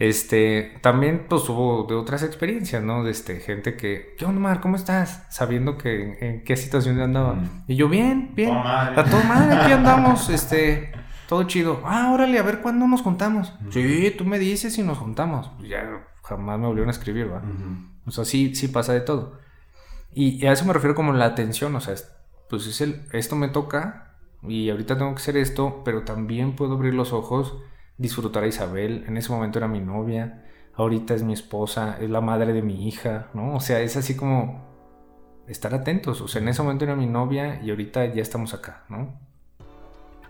Este, 0.00 0.78
también 0.80 1.26
pues 1.28 1.46
hubo 1.50 1.84
de 1.84 1.94
otras 1.94 2.22
experiencias, 2.22 2.82
¿no? 2.82 3.04
De 3.04 3.10
este, 3.10 3.38
gente 3.38 3.76
que, 3.76 4.14
¿qué 4.16 4.24
onda, 4.24 4.40
Mar? 4.40 4.60
¿Cómo 4.62 4.76
estás? 4.76 5.26
Sabiendo 5.28 5.76
que 5.76 6.16
en, 6.20 6.42
qué 6.42 6.56
situación 6.56 6.98
andaba. 7.02 7.34
Mm. 7.34 7.64
Y 7.68 7.76
yo, 7.76 7.90
bien, 7.90 8.32
bien. 8.34 8.56
A 8.56 9.04
todo 9.04 9.22
madre, 9.24 9.58
aquí 9.58 9.72
andamos, 9.72 10.30
este, 10.30 10.90
todo 11.28 11.42
chido. 11.42 11.82
Ah, 11.84 12.12
órale, 12.14 12.38
a 12.38 12.42
ver 12.42 12.62
cuándo 12.62 12.88
nos 12.88 13.02
juntamos. 13.02 13.52
Sí, 13.68 14.14
tú 14.16 14.24
me 14.24 14.38
dices 14.38 14.78
y 14.78 14.82
nos 14.82 14.96
juntamos. 14.96 15.50
Ya 15.68 15.86
jamás 16.22 16.58
me 16.58 16.66
volvieron 16.66 16.88
a 16.88 16.92
escribir, 16.92 17.30
¿va? 17.30 17.42
O 18.06 18.10
sea, 18.10 18.24
sí, 18.24 18.54
sí 18.54 18.68
pasa 18.68 18.94
de 18.94 19.02
todo. 19.02 19.38
Y, 20.14 20.46
a 20.46 20.52
eso 20.52 20.64
me 20.64 20.72
refiero 20.72 20.94
como 20.94 21.12
la 21.12 21.26
atención, 21.26 21.76
o 21.76 21.80
sea, 21.80 21.94
pues 22.48 22.66
es 22.66 22.80
el, 22.80 23.04
esto 23.12 23.36
me 23.36 23.48
toca 23.48 24.16
y 24.42 24.70
ahorita 24.70 24.96
tengo 24.96 25.14
que 25.14 25.20
hacer 25.20 25.36
esto, 25.36 25.82
pero 25.84 26.04
también 26.04 26.56
puedo 26.56 26.72
abrir 26.72 26.94
los 26.94 27.12
ojos 27.12 27.58
disfrutar 28.00 28.44
a 28.44 28.46
Isabel. 28.46 29.04
En 29.06 29.16
ese 29.16 29.30
momento 29.30 29.58
era 29.58 29.68
mi 29.68 29.80
novia, 29.80 30.42
ahorita 30.74 31.14
es 31.14 31.22
mi 31.22 31.34
esposa, 31.34 31.98
es 32.00 32.08
la 32.08 32.20
madre 32.20 32.52
de 32.52 32.62
mi 32.62 32.88
hija, 32.88 33.28
¿no? 33.34 33.54
O 33.54 33.60
sea, 33.60 33.80
es 33.80 33.96
así 33.96 34.16
como 34.16 34.64
estar 35.46 35.74
atentos. 35.74 36.20
O 36.22 36.28
sea, 36.28 36.40
en 36.40 36.48
ese 36.48 36.62
momento 36.62 36.84
era 36.84 36.96
mi 36.96 37.06
novia 37.06 37.60
y 37.62 37.70
ahorita 37.70 38.06
ya 38.06 38.22
estamos 38.22 38.54
acá, 38.54 38.84
¿no? 38.88 39.20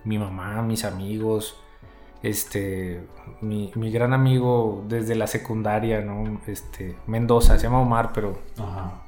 Mi 0.04 0.18
mamá, 0.18 0.62
mis 0.62 0.84
amigos, 0.84 1.56
este, 2.22 3.00
mi, 3.40 3.70
gran 3.90 4.12
amigo 4.12 4.84
desde 4.88 5.14
la 5.14 5.26
secundaria, 5.26 6.00
¿no? 6.00 6.40
Este, 6.46 6.96
Mendoza, 7.06 7.58
se 7.58 7.64
llama 7.64 7.80
Omar, 7.80 8.12
pero 8.12 8.38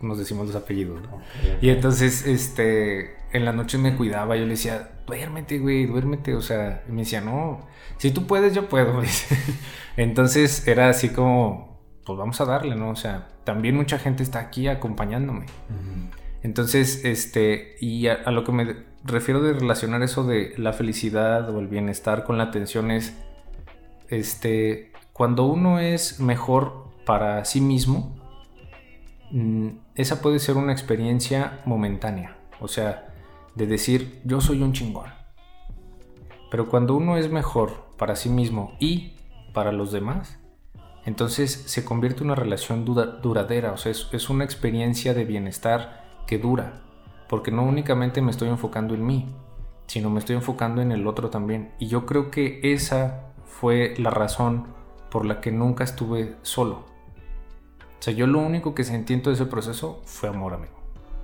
nos 0.01 0.19
decimos 0.19 0.47
los 0.47 0.57
apellidos, 0.57 1.03
¿no? 1.03 1.21
Y 1.61 1.71
entonces, 1.71 2.27
este, 2.27 3.17
en 3.33 3.45
la 3.45 3.53
noche 3.53 3.79
me 3.79 3.97
cuidaba, 3.97 4.37
yo 4.37 4.45
le 4.45 4.51
decía, 4.51 4.93
duérmete, 5.07 5.59
güey, 5.59 5.87
duérmete, 5.87 6.35
o 6.35 6.41
sea, 6.41 6.83
y 6.89 6.93
me 6.93 7.03
decía, 7.03 7.21
no, 7.21 7.61
si 7.99 8.11
tú 8.11 8.27
puedes, 8.27 8.55
yo 8.55 8.69
puedo, 8.69 9.03
Entonces 9.97 10.67
era 10.67 10.89
así 10.89 11.11
como, 11.11 11.79
pues 12.05 12.19
vamos 12.19 12.41
a 12.41 12.45
darle, 12.45 12.75
¿no? 12.75 12.91
O 12.91 12.97
sea, 12.97 13.29
también 13.45 13.77
mucha 13.77 13.99
gente 13.99 14.23
está 14.23 14.41
aquí 14.41 14.69
acompañándome. 14.69 15.47
Entonces, 16.43 17.05
este, 17.05 17.77
y 17.81 18.09
a, 18.09 18.31
lo 18.31 18.45
que 18.45 18.53
me 18.53 18.77
refiero 19.05 19.41
de 19.43 19.53
relacionar 19.53 20.03
eso 20.03 20.25
de 20.25 20.55
la 20.59 20.73
felicidad 20.73 21.49
o 21.51 21.61
el 21.61 21.69
bienestar 21.69 22.25
con 22.25 22.39
la 22.39 22.45
atención 22.45 22.91
es, 22.91 23.17
este, 24.09 24.93
cuando 25.13 25.45
uno 25.45 25.79
es 25.79 26.21
mejor 26.21 26.89
para 27.07 27.45
sí 27.45 27.61
mismo, 27.61 28.17
mm, 29.31 29.69
esa 29.95 30.21
puede 30.21 30.39
ser 30.39 30.57
una 30.57 30.73
experiencia 30.73 31.61
momentánea. 31.65 32.37
O 32.61 32.69
sea, 32.69 33.09
de 33.55 33.67
decir, 33.67 34.21
yo 34.25 34.41
soy 34.41 34.63
un 34.63 34.73
chingón. 34.73 35.11
Pero 36.51 36.69
cuando 36.69 36.95
uno 36.95 37.17
es 37.17 37.31
mejor 37.31 37.87
para 37.97 38.17
sí 38.17 38.29
mismo 38.29 38.77
y 38.79 39.15
para 39.53 39.73
los 39.73 39.93
demás, 39.93 40.39
entonces 41.05 41.51
se 41.67 41.85
convierte 41.85 42.21
en 42.21 42.27
una 42.27 42.35
relación 42.35 42.85
duradera, 42.85 43.73
o 43.73 43.77
sea, 43.77 43.91
es, 43.91 44.31
una 44.31 44.45
experiencia 44.45 45.15
de 45.15 45.25
bienestar 45.25 46.02
que 46.27 46.39
dura, 46.39 46.83
porque 47.29 47.51
no 47.51 47.63
únicamente 47.63 48.21
me 48.23 48.31
estoy 48.31 48.49
enfocando 48.49 48.95
en 48.95 49.05
mí, 49.07 49.35
sino 49.87 50.11
me 50.11 50.19
estoy 50.19 50.37
enfocando 50.37 50.83
en 50.83 50.93
el 50.93 51.07
otro 51.07 51.31
también. 51.31 51.73
Y 51.79 51.89
yo 51.89 52.07
creo 52.07 52.31
que 52.31 52.61
esa 52.63 53.33
fue 53.45 53.95
la 53.99 54.11
razón 54.11 54.67
por 55.11 55.25
la 55.25 55.41
que 55.41 55.53
nunca 55.53 55.85
estuve 55.85 56.37
solo. 56.43 56.87
O 57.99 58.03
sea, 58.03 58.13
yo 58.15 58.27
lo 58.27 58.41
único 58.41 58.75
que 58.75 58.85
sentí 58.85 59.15
en 59.15 59.23
todo 59.23 59.35
ese 59.35 59.47
proceso 59.47 60.03
fue 60.05 60.29
amor, 60.29 60.55
amigo 60.55 60.83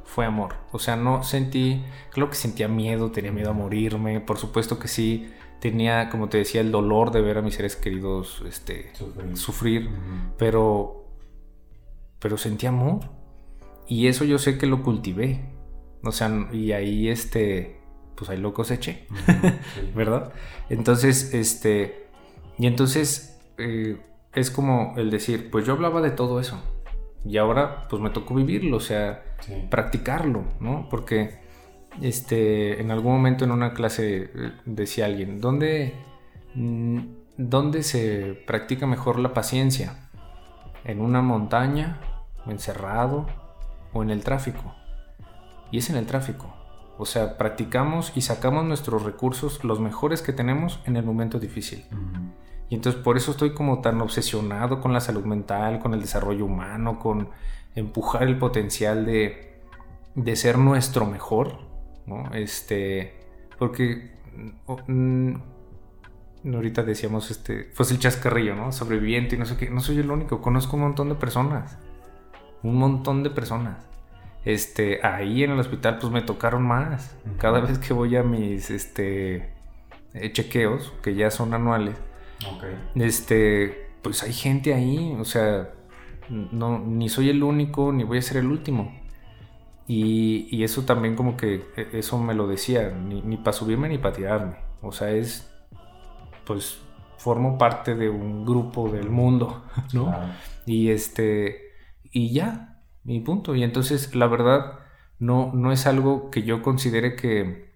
fue 0.08 0.24
amor. 0.24 0.54
O 0.72 0.78
sea, 0.78 0.96
no 0.96 1.22
sentí, 1.22 1.84
creo 2.10 2.30
que 2.30 2.34
sentía 2.34 2.66
miedo, 2.66 3.10
tenía 3.10 3.30
miedo 3.30 3.50
a 3.50 3.52
morirme, 3.52 4.20
por 4.20 4.38
supuesto 4.38 4.78
que 4.78 4.88
sí, 4.88 5.30
tenía, 5.60 6.08
como 6.08 6.28
te 6.30 6.38
decía, 6.38 6.62
el 6.62 6.72
dolor 6.72 7.10
de 7.10 7.20
ver 7.20 7.38
a 7.38 7.42
mis 7.42 7.54
seres 7.54 7.76
queridos 7.76 8.42
este, 8.48 8.90
sufrir, 9.34 9.90
pero, 10.38 11.04
pero 12.18 12.38
sentí 12.38 12.66
amor. 12.66 13.00
Y 13.88 14.06
eso 14.06 14.24
yo 14.24 14.38
sé 14.38 14.58
que 14.58 14.66
lo 14.66 14.82
cultivé. 14.82 15.40
O 16.04 16.12
sea, 16.12 16.30
y 16.52 16.72
ahí 16.72 17.08
este, 17.08 17.80
pues 18.14 18.30
ahí 18.30 18.38
lo 18.38 18.52
coseché, 18.52 19.06
¿verdad? 19.94 20.32
Entonces, 20.68 21.34
este, 21.34 22.08
y 22.58 22.66
entonces 22.66 23.40
eh, 23.58 24.00
es 24.34 24.50
como 24.50 24.94
el 24.96 25.10
decir, 25.10 25.50
pues 25.50 25.66
yo 25.66 25.72
hablaba 25.72 26.00
de 26.00 26.10
todo 26.10 26.38
eso 26.40 26.62
y 27.24 27.36
ahora 27.38 27.88
pues 27.88 28.00
me 28.00 28.10
tocó 28.10 28.34
vivirlo, 28.34 28.76
o 28.76 28.80
sea, 28.80 29.24
practicarlo, 29.70 30.44
¿no? 30.60 30.88
Porque 30.88 31.40
este, 32.00 32.80
en 32.80 32.90
algún 32.90 33.12
momento 33.12 33.44
en 33.44 33.50
una 33.50 33.72
clase 33.74 34.30
eh, 34.34 34.52
decía 34.64 35.06
alguien, 35.06 35.40
¿dónde, 35.40 35.94
mm, 36.54 36.98
¿dónde 37.36 37.82
se 37.82 38.42
practica 38.46 38.86
mejor 38.86 39.18
la 39.18 39.34
paciencia? 39.34 40.10
¿En 40.84 41.00
una 41.00 41.22
montaña? 41.22 42.00
¿Encerrado? 42.46 43.26
¿O 43.92 44.02
en 44.02 44.10
el 44.10 44.22
tráfico? 44.22 44.74
Y 45.70 45.78
es 45.78 45.90
en 45.90 45.96
el 45.96 46.06
tráfico. 46.06 46.54
O 46.98 47.06
sea, 47.06 47.38
practicamos 47.38 48.12
y 48.16 48.22
sacamos 48.22 48.64
nuestros 48.64 49.04
recursos, 49.04 49.62
los 49.64 49.80
mejores 49.80 50.20
que 50.20 50.32
tenemos, 50.32 50.80
en 50.84 50.96
el 50.96 51.04
momento 51.04 51.38
difícil. 51.38 51.84
Y 52.68 52.74
entonces 52.74 53.00
por 53.00 53.16
eso 53.16 53.30
estoy 53.30 53.54
como 53.54 53.80
tan 53.80 54.00
obsesionado 54.00 54.80
con 54.80 54.92
la 54.92 55.00
salud 55.00 55.24
mental, 55.24 55.78
con 55.78 55.94
el 55.94 56.00
desarrollo 56.00 56.44
humano, 56.44 56.98
con 56.98 57.28
empujar 57.74 58.24
el 58.24 58.38
potencial 58.38 59.06
de, 59.06 59.60
de 60.14 60.36
ser 60.36 60.58
nuestro 60.58 61.06
mejor, 61.06 61.58
¿no? 62.06 62.30
Este, 62.34 63.14
porque 63.58 64.10
mm, 64.86 65.34
ahorita 66.52 66.82
decíamos, 66.82 67.30
este, 67.30 67.70
pues 67.76 67.90
el 67.90 68.00
chascarrillo, 68.00 68.54
¿no? 68.54 68.72
Sobreviviente 68.72 69.36
y 69.36 69.38
no 69.38 69.46
sé 69.46 69.56
qué, 69.56 69.70
no 69.70 69.80
soy 69.80 69.98
el 69.98 70.10
único, 70.10 70.42
conozco 70.42 70.76
un 70.76 70.82
montón 70.82 71.08
de 71.08 71.14
personas, 71.14 71.78
un 72.62 72.76
montón 72.76 73.22
de 73.22 73.30
personas. 73.30 73.88
Este, 74.44 75.04
ahí 75.04 75.42
en 75.42 75.50
el 75.50 75.58
hospital 75.58 75.98
pues 75.98 76.12
me 76.12 76.22
tocaron 76.22 76.62
más. 76.62 77.16
Cada 77.38 77.60
vez 77.60 77.78
que 77.78 77.92
voy 77.92 78.16
a 78.16 78.22
mis, 78.22 78.70
este, 78.70 79.52
eh, 80.14 80.32
chequeos, 80.32 80.92
que 81.02 81.14
ya 81.14 81.30
son 81.30 81.54
anuales, 81.54 81.96
este, 82.94 83.90
pues 84.02 84.22
hay 84.22 84.32
gente 84.32 84.74
ahí, 84.74 85.16
o 85.18 85.24
sea, 85.24 85.70
no, 86.28 86.78
ni 86.78 87.08
soy 87.08 87.30
el 87.30 87.42
único, 87.42 87.92
ni 87.92 88.04
voy 88.04 88.18
a 88.18 88.22
ser 88.22 88.38
el 88.38 88.46
último. 88.46 88.98
Y, 89.86 90.62
eso 90.62 90.82
también 90.82 91.16
como 91.16 91.36
que, 91.36 91.64
e, 91.76 91.88
eso 91.94 92.18
me 92.18 92.34
lo 92.34 92.46
decía, 92.46 92.90
ni, 92.90 93.36
para 93.38 93.52
subirme 93.52 93.88
ni 93.88 93.98
para 93.98 94.14
tirarme. 94.14 94.56
O 94.82 94.92
sea, 94.92 95.10
es, 95.10 95.50
pues, 96.44 96.80
formo 97.16 97.58
parte 97.58 97.94
de 97.94 98.08
un 98.08 98.44
grupo 98.44 98.90
del 98.90 99.10
mundo, 99.10 99.64
¿no? 99.92 100.14
Y 100.66 100.90
este, 100.90 101.67
y 102.12 102.32
ya, 102.32 102.82
mi 103.04 103.20
punto. 103.20 103.54
Y 103.54 103.62
entonces, 103.62 104.14
la 104.14 104.26
verdad, 104.26 104.78
no, 105.18 105.52
no 105.54 105.72
es 105.72 105.86
algo 105.86 106.30
que 106.30 106.42
yo 106.42 106.62
considere 106.62 107.16
que, 107.16 107.72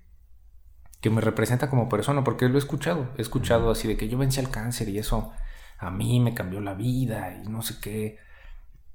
que 1.01 1.11
me 1.11 1.21
representa 1.21 1.69
como 1.69 1.89
persona, 1.89 2.25
porque 2.25 2.49
lo 2.49 2.57
he 2.57 2.59
escuchado, 2.59 3.09
he 3.19 3.23
escuchado 3.23 3.71
así 3.71 3.89
de 3.89 3.97
que 3.97 4.09
yo 4.09 4.19
vencí 4.19 4.41
al 4.41 4.51
cáncer 4.51 4.89
y 4.89 4.99
eso 4.99 5.33
a 5.79 5.91
mí 5.91 6.21
me 6.21 6.35
cambió 6.35 6.61
la 6.61 6.75
vida 6.75 7.43
y 7.45 7.49
no 7.49 7.63
sé 7.63 7.75
qué. 7.81 8.19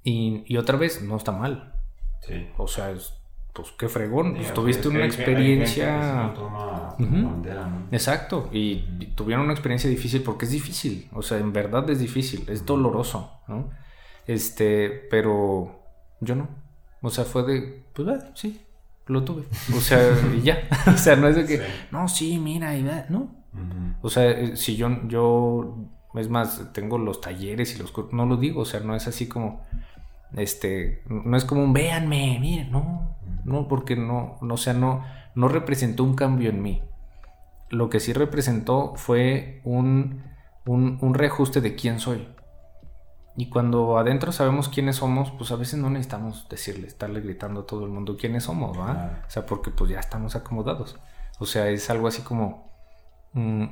Y, 0.04 0.56
otra 0.56 0.78
vez, 0.78 1.02
no 1.02 1.16
está 1.16 1.32
mal. 1.32 1.74
Sí. 2.26 2.48
O 2.56 2.66
sea, 2.66 2.94
pues 3.52 3.72
qué 3.78 3.88
fregón, 3.88 4.36
pues, 4.36 4.54
tuviste 4.54 4.88
una 4.88 5.04
experiencia... 5.04 6.32
Exacto, 7.90 8.48
y, 8.52 9.10
tuvieron 9.14 9.44
una 9.44 9.52
experiencia 9.52 9.90
difícil 9.90 10.22
porque 10.22 10.46
es 10.46 10.52
difícil, 10.52 11.08
o 11.12 11.22
sea, 11.22 11.38
en 11.38 11.52
verdad 11.52 11.88
es 11.90 11.98
difícil, 11.98 12.44
es 12.48 12.64
doloroso, 12.64 13.40
¿no? 13.48 13.68
Este, 14.28 14.90
pero 15.10 15.80
yo 16.20 16.36
no. 16.36 16.48
O 17.00 17.10
sea, 17.10 17.24
fue 17.24 17.42
de, 17.44 17.84
pues, 17.94 18.08
ah, 18.08 18.30
sí, 18.34 18.60
lo 19.06 19.24
tuve. 19.24 19.44
O 19.74 19.80
sea, 19.80 20.00
y 20.36 20.42
ya. 20.42 20.68
o 20.86 20.96
sea, 20.96 21.16
no 21.16 21.28
es 21.28 21.36
de 21.36 21.46
que, 21.46 21.62
no, 21.90 22.06
sí, 22.06 22.38
mira, 22.38 22.76
y 22.76 22.82
no. 23.08 23.34
O 24.02 24.10
sea, 24.10 24.30
eh, 24.30 24.56
si 24.56 24.76
yo, 24.76 24.88
yo, 25.08 25.76
es 26.14 26.28
más, 26.28 26.72
tengo 26.72 26.98
los 26.98 27.20
talleres 27.20 27.74
y 27.74 27.78
los 27.78 27.92
no 28.12 28.26
lo 28.26 28.36
digo, 28.36 28.60
o 28.60 28.64
sea, 28.64 28.80
no 28.80 28.94
es 28.94 29.08
así 29.08 29.26
como, 29.26 29.64
este, 30.36 31.02
no 31.08 31.36
es 31.36 31.44
como 31.44 31.64
un 31.64 31.72
véanme, 31.72 32.38
miren, 32.38 32.70
no, 32.70 33.16
no, 33.44 33.66
porque 33.66 33.96
no, 33.96 34.36
no, 34.42 34.54
o 34.54 34.58
sea, 34.58 34.74
no, 34.74 35.04
no 35.34 35.48
representó 35.48 36.04
un 36.04 36.14
cambio 36.14 36.50
en 36.50 36.62
mí. 36.62 36.82
Lo 37.70 37.88
que 37.88 37.98
sí 37.98 38.12
representó 38.12 38.94
fue 38.94 39.62
un, 39.64 40.22
un, 40.66 40.98
un 41.00 41.14
reajuste 41.14 41.60
de 41.62 41.74
quién 41.74 41.98
soy. 41.98 42.28
Y 43.38 43.50
cuando 43.50 43.98
adentro 43.98 44.32
sabemos 44.32 44.68
quiénes 44.68 44.96
somos, 44.96 45.30
pues 45.30 45.52
a 45.52 45.56
veces 45.56 45.78
no 45.78 45.88
necesitamos 45.90 46.48
decirle, 46.48 46.88
estarle 46.88 47.20
gritando 47.20 47.60
a 47.60 47.66
todo 47.66 47.84
el 47.84 47.90
mundo 47.92 48.16
quiénes 48.16 48.42
somos, 48.42 48.76
¿va? 48.76 49.22
O 49.28 49.30
sea, 49.30 49.46
porque 49.46 49.70
pues 49.70 49.92
ya 49.92 50.00
estamos 50.00 50.34
acomodados. 50.34 50.98
O 51.38 51.46
sea, 51.46 51.68
es 51.68 51.88
algo 51.88 52.08
así 52.08 52.22
como... 52.22 52.68
Mm, 53.34 53.66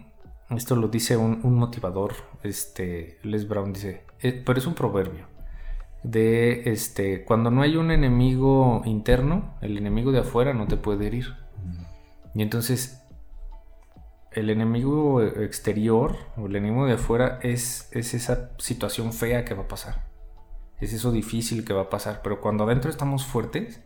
esto 0.51 0.77
lo 0.77 0.87
dice 0.87 1.17
un, 1.17 1.41
motivador, 1.57 2.13
este, 2.45 3.19
Les 3.25 3.49
Brown 3.49 3.73
dice, 3.73 4.05
eh, 4.21 4.41
pero 4.47 4.61
es 4.61 4.69
un 4.69 4.75
proverbio 4.75 5.27
de 6.05 6.71
este, 6.71 7.25
cuando 7.25 7.51
no 7.51 7.63
hay 7.63 7.75
un 7.75 7.91
enemigo 7.91 8.83
interno, 8.85 9.57
el 9.63 9.77
enemigo 9.77 10.13
de 10.13 10.21
afuera 10.21 10.55
no 10.55 10.69
te 10.69 10.77
puede 10.77 11.09
herir. 11.09 11.35
Y 12.37 12.43
entonces 12.43 13.05
el 14.37 14.51
enemigo 14.51 15.23
exterior 15.23 16.15
o 16.37 16.47
el 16.47 16.57
enemigo 16.57 16.85
de 16.87 16.93
afuera 16.93 17.39
es, 17.43 17.89
es 17.93 18.13
esa 18.13 18.51
situación 18.59 19.15
fea 19.15 19.47
que 19.47 19.55
va 19.55 19.63
a 19.63 19.69
pasar. 19.69 20.05
Es 20.79 20.93
eso 20.93 21.11
difícil 21.11 21.65
que 21.65 21.73
va 21.73 21.83
a 21.83 21.91
pasar. 21.91 22.21
Pero 22.23 22.43
cuando 22.43 22.65
adentro 22.65 22.91
estamos 22.91 23.25
fuertes, 23.25 23.81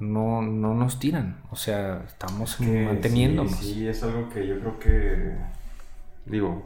no, 0.00 0.40
no 0.40 0.72
nos 0.72 0.98
tiran. 0.98 1.42
O 1.50 1.56
sea, 1.56 2.04
estamos 2.06 2.58
manteniéndonos. 2.58 3.54
Sí, 3.54 3.86
es 3.86 4.02
algo 4.02 4.30
que 4.30 4.46
yo 4.46 4.58
creo 4.58 4.78
que, 4.78 5.36
digo, 6.24 6.64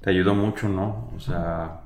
te 0.00 0.10
ayudó 0.10 0.36
mucho, 0.36 0.68
¿no? 0.68 1.10
O 1.16 1.18
sea, 1.18 1.80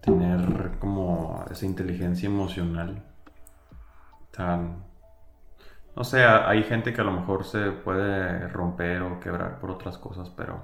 tener 0.00 0.72
como 0.80 1.44
esa 1.52 1.66
inteligencia 1.66 2.26
emocional 2.26 3.00
tan... 4.32 4.83
No 5.96 6.02
sé, 6.02 6.24
hay 6.24 6.64
gente 6.64 6.92
que 6.92 7.00
a 7.00 7.04
lo 7.04 7.12
mejor 7.12 7.44
se 7.44 7.70
puede 7.70 8.48
romper 8.48 9.02
o 9.02 9.20
quebrar 9.20 9.60
por 9.60 9.70
otras 9.70 9.96
cosas, 9.96 10.28
pero 10.30 10.60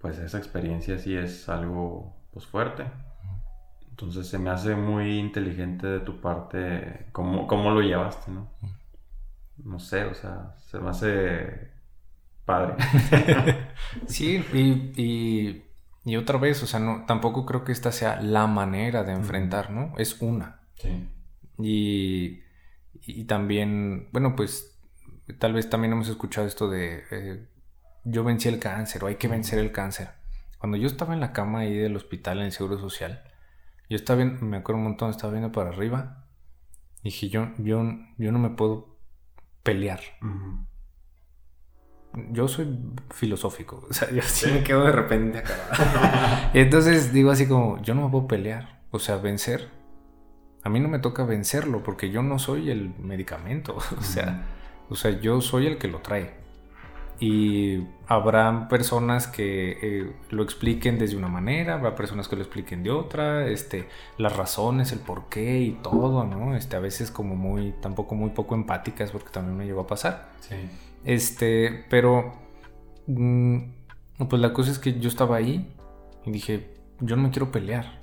pues 0.00 0.18
esa 0.18 0.38
experiencia 0.38 0.98
sí 0.98 1.16
es 1.16 1.48
algo 1.48 2.16
pues 2.32 2.46
fuerte. 2.46 2.84
Entonces 3.90 4.28
se 4.28 4.38
me 4.38 4.50
hace 4.50 4.74
muy 4.74 5.18
inteligente 5.18 5.86
de 5.86 6.00
tu 6.00 6.20
parte 6.20 7.06
cómo, 7.12 7.46
cómo 7.46 7.70
lo 7.70 7.82
llevaste, 7.82 8.32
¿no? 8.32 8.48
No 9.62 9.78
sé, 9.78 10.04
o 10.04 10.14
sea, 10.14 10.54
se 10.58 10.78
me 10.78 10.88
hace 10.88 11.70
padre. 12.46 12.76
sí, 14.06 14.42
y, 14.54 15.62
y, 16.04 16.16
otra 16.16 16.38
vez, 16.38 16.62
o 16.62 16.66
sea, 16.66 16.80
no, 16.80 17.04
tampoco 17.06 17.44
creo 17.44 17.62
que 17.62 17.72
esta 17.72 17.92
sea 17.92 18.20
la 18.22 18.46
manera 18.46 19.04
de 19.04 19.12
enfrentar, 19.12 19.70
¿no? 19.70 19.92
Es 19.98 20.20
una. 20.22 20.60
Sí. 20.76 21.06
Y, 21.58 22.40
y 23.06 23.24
también, 23.24 24.08
bueno, 24.12 24.36
pues 24.36 24.78
tal 25.38 25.52
vez 25.52 25.70
también 25.70 25.92
hemos 25.92 26.08
escuchado 26.08 26.46
esto 26.46 26.68
de 26.68 27.04
eh, 27.10 27.46
yo 28.04 28.24
vencí 28.24 28.48
el 28.48 28.58
cáncer 28.58 29.04
o 29.04 29.06
hay 29.06 29.16
que 29.16 29.28
vencer 29.28 29.58
el 29.58 29.72
cáncer. 29.72 30.10
Cuando 30.58 30.76
yo 30.76 30.86
estaba 30.86 31.14
en 31.14 31.20
la 31.20 31.32
cama 31.32 31.60
ahí 31.60 31.76
del 31.76 31.96
hospital 31.96 32.38
en 32.38 32.46
el 32.46 32.52
Seguro 32.52 32.78
Social, 32.78 33.22
yo 33.88 33.96
estaba 33.96 34.18
viendo, 34.18 34.44
me 34.44 34.58
acuerdo 34.58 34.78
un 34.78 34.84
montón, 34.84 35.10
estaba 35.10 35.32
viendo 35.32 35.52
para 35.52 35.70
arriba. 35.70 36.26
Y 37.02 37.04
dije, 37.04 37.28
yo, 37.28 37.48
yo, 37.58 37.82
yo 38.18 38.32
no 38.32 38.38
me 38.38 38.50
puedo 38.50 38.98
pelear. 39.62 40.00
Yo 42.30 42.46
soy 42.48 42.78
filosófico. 43.10 43.86
O 43.90 43.92
sea, 43.92 44.10
yo 44.10 44.22
sí, 44.22 44.50
me 44.50 44.62
quedo 44.62 44.84
de 44.84 44.92
repente 44.92 45.38
acá. 45.38 46.50
y 46.52 46.58
entonces 46.60 47.12
digo 47.12 47.30
así 47.30 47.48
como, 47.48 47.80
yo 47.82 47.94
no 47.94 48.04
me 48.04 48.10
puedo 48.10 48.28
pelear. 48.28 48.80
O 48.90 48.98
sea, 48.98 49.16
vencer. 49.16 49.79
A 50.62 50.68
mí 50.68 50.80
no 50.80 50.88
me 50.88 50.98
toca 50.98 51.24
vencerlo 51.24 51.82
porque 51.82 52.10
yo 52.10 52.22
no 52.22 52.38
soy 52.38 52.70
el 52.70 52.94
medicamento. 52.98 53.76
O 53.98 54.02
sea, 54.02 54.46
o 54.88 54.96
sea, 54.96 55.20
yo 55.20 55.40
soy 55.40 55.66
el 55.66 55.78
que 55.78 55.88
lo 55.88 56.00
trae 56.00 56.40
y 57.20 57.86
habrá 58.06 58.66
personas 58.68 59.26
que 59.26 59.78
eh, 59.82 60.12
lo 60.30 60.42
expliquen 60.42 60.98
desde 60.98 61.16
una 61.16 61.28
manera, 61.28 61.74
habrá 61.74 61.94
personas 61.94 62.28
que 62.28 62.36
lo 62.36 62.42
expliquen 62.42 62.82
de 62.82 62.90
otra, 62.90 63.46
este, 63.46 63.88
las 64.16 64.34
razones, 64.34 64.90
el 64.92 65.00
por 65.00 65.28
qué 65.28 65.60
y 65.60 65.72
todo, 65.72 66.24
¿no? 66.24 66.56
Este, 66.56 66.76
a 66.76 66.80
veces 66.80 67.10
como 67.10 67.36
muy, 67.36 67.72
tampoco 67.82 68.14
muy 68.14 68.30
poco 68.30 68.54
empáticas 68.54 69.10
porque 69.10 69.28
también 69.28 69.58
me 69.58 69.66
llegó 69.66 69.82
a 69.82 69.86
pasar. 69.86 70.30
Sí. 70.40 70.56
Este, 71.04 71.84
pero, 71.90 72.32
mm, 73.06 73.58
pues 74.26 74.40
la 74.40 74.54
cosa 74.54 74.70
es 74.70 74.78
que 74.78 74.98
yo 74.98 75.10
estaba 75.10 75.36
ahí 75.36 75.74
y 76.24 76.30
dije, 76.30 76.70
yo 77.00 77.16
no 77.16 77.24
me 77.24 77.30
quiero 77.30 77.52
pelear. 77.52 77.99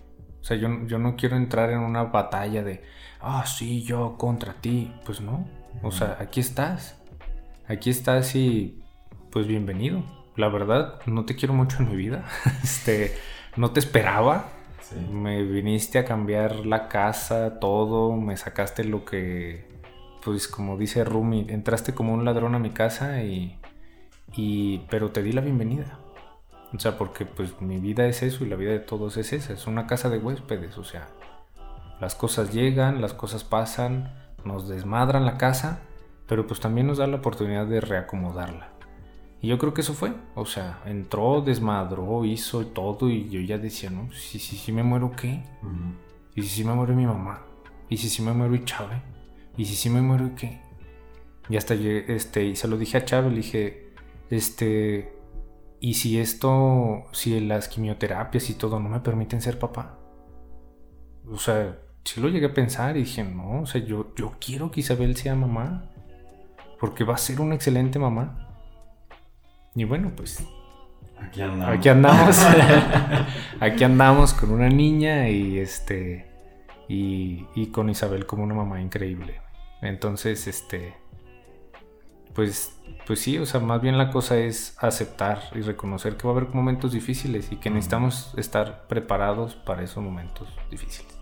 O 0.47 0.49
sea, 0.49 0.55
yo, 0.55 0.69
yo 0.88 0.97
no 0.97 1.17
quiero 1.17 1.36
entrar 1.36 1.71
en 1.71 1.79
una 1.79 2.03
batalla 2.03 2.63
de, 2.63 2.81
ah, 3.19 3.45
sí, 3.45 3.83
yo 3.83 4.15
contra 4.17 4.53
ti. 4.53 4.93
Pues 5.05 5.19
no. 5.19 5.45
O 5.83 5.91
sea, 5.91 6.15
aquí 6.21 6.39
estás. 6.39 6.97
Aquí 7.67 7.89
estás 7.89 8.33
y 8.33 8.81
pues 9.29 9.45
bienvenido. 9.45 10.05
La 10.38 10.47
verdad, 10.47 11.01
no 11.05 11.25
te 11.25 11.36
quiero 11.36 11.53
mucho 11.53 11.79
en 11.79 11.89
mi 11.89 11.97
vida. 11.97 12.23
este, 12.63 13.13
no 13.57 13.71
te 13.71 13.81
esperaba. 13.81 14.45
Me 15.12 15.43
viniste 15.43 15.99
a 15.99 16.05
cambiar 16.05 16.65
la 16.65 16.88
casa, 16.88 17.60
todo, 17.60 18.15
me 18.15 18.38
sacaste 18.38 18.86
lo 18.86 19.03
que, 19.03 19.67
pues 20.23 20.47
como 20.47 20.77
dice 20.77 21.03
Rumi, 21.03 21.45
entraste 21.49 21.93
como 21.93 22.13
un 22.13 22.23
ladrón 22.23 22.55
a 22.55 22.60
mi 22.60 22.69
casa 22.69 23.21
y, 23.21 23.60
y, 24.33 24.77
pero 24.89 25.12
te 25.12 25.23
di 25.23 25.33
la 25.33 25.41
bienvenida. 25.41 25.99
O 26.73 26.80
sea, 26.80 26.97
porque 26.97 27.25
pues 27.25 27.62
mi 27.62 27.80
vida 27.80 28.06
es 28.08 28.23
eso 28.23 28.43
y 28.43 28.49
la 28.49 28.56
vida 28.56 28.71
de 28.71 28.80
todos 28.80 29.17
es 29.17 29.34
esa, 29.34 29.53
es 29.53 29.67
una 29.67 29.88
casa 29.88 30.10
de 30.10 30.17
huéspedes, 30.17 30.77
o 30.77 30.84
sea, 30.84 31.08
las 31.99 32.13
cosas 32.13 32.53
llegan, 32.53 33.01
las 33.01 33.13
cosas 33.13 33.43
pasan, 33.43 34.13
nos 34.43 34.67
desmadran 34.67 35.25
la 35.25 35.38
casa, 35.38 35.80
pero 36.27 36.45
pues 36.45 36.60
también 36.60 36.88
nos 36.88 36.97
da 36.97 37.08
la 37.08 37.17
oportunidad 37.17 37.65
de 37.65 37.82
reacomodarla. 37.82 38.71
Y 39.41 39.47
yo 39.47 39.58
creo 39.58 39.73
que 39.73 39.82
eso 39.82 39.93
fue. 39.93 40.13
O 40.36 40.45
sea, 40.45 40.82
entró, 40.86 41.41
desmadró, 41.41 42.25
hizo 42.25 42.65
todo 42.67 43.10
y 43.10 43.30
yo 43.30 43.39
ya 43.39 43.58
decía, 43.58 43.89
¿no? 43.89 44.12
Si 44.12 44.39
si, 44.39 44.58
si 44.58 44.71
me 44.71 44.84
muero, 44.84 45.12
¿qué? 45.15 45.43
¿Y 46.36 46.41
si 46.43 46.49
si 46.49 46.63
me 46.63 46.73
muere 46.73 46.93
mi 46.93 47.06
mamá? 47.06 47.41
¿Y 47.89 47.97
si 47.97 48.10
si 48.10 48.21
me 48.21 48.34
muero 48.34 48.56
y 48.56 48.65
Chávez? 48.65 48.99
¿Y 49.56 49.65
si 49.65 49.75
si 49.75 49.89
me 49.89 50.01
muero 50.01 50.27
y 50.27 50.32
qué? 50.32 50.62
Y 51.49 51.58
hasta 51.58 51.75
este, 51.75 52.43
y 52.43 52.56
se 52.56 52.67
lo 52.67 52.77
dije 52.77 52.97
a 52.97 53.06
Chávez, 53.06 53.32
le 53.32 53.38
dije, 53.38 53.93
este, 54.30 55.16
¿y 55.79 55.95
si 55.95 56.19
esto, 56.19 57.03
si 57.11 57.39
las 57.39 57.67
quimioterapias 57.67 58.49
y 58.49 58.55
todo 58.55 58.79
no 58.79 58.89
me 58.89 58.99
permiten 58.99 59.41
ser 59.41 59.59
papá? 59.59 59.99
O 61.29 61.37
sea, 61.37 61.77
sí 62.03 62.21
lo 62.21 62.29
llegué 62.29 62.47
a 62.47 62.53
pensar 62.53 62.97
y 62.97 63.01
dije, 63.01 63.23
no, 63.23 63.61
o 63.61 63.65
sea, 63.65 63.83
yo, 63.83 64.13
yo 64.15 64.35
quiero 64.39 64.71
que 64.71 64.79
Isabel 64.79 65.15
sea 65.15 65.35
mamá, 65.35 65.89
porque 66.79 67.03
va 67.03 67.15
a 67.15 67.17
ser 67.17 67.41
una 67.41 67.55
excelente 67.55 67.99
mamá. 67.99 68.43
Y 69.75 69.83
bueno, 69.83 70.11
pues 70.15 70.43
Aquí 71.19 71.41
andamos. 71.41 71.75
Aquí 71.75 71.89
andamos. 71.89 72.45
Aquí 73.59 73.83
andamos 73.83 74.33
con 74.33 74.51
una 74.51 74.69
niña 74.69 75.29
y 75.29 75.59
este. 75.59 76.27
Y, 76.87 77.45
y, 77.55 77.67
con 77.67 77.89
Isabel 77.89 78.25
como 78.25 78.43
una 78.43 78.53
mamá 78.53 78.81
increíble. 78.81 79.41
Entonces, 79.81 80.47
este. 80.47 80.95
Pues, 82.38 82.80
pues 83.08 83.19
sí, 83.19 83.39
o 83.39 83.47
sea, 83.47 83.60
más 83.60 83.82
bien 83.82 83.97
la 83.97 84.12
cosa 84.12 84.38
es 84.38 84.78
aceptar 84.80 85.39
y 85.56 85.62
reconocer 85.62 86.17
que 86.17 86.28
va 86.28 86.36
a 86.36 86.38
haber 86.38 86.54
momentos 86.54 86.91
difíciles 86.91 87.52
y 87.52 87.56
que 87.56 87.71
necesitamos 87.71 88.32
estar 88.38 88.86
preparados 88.86 89.56
para 89.56 89.82
esos 89.82 90.04
momentos 90.04 90.47
difíciles. 90.69 91.19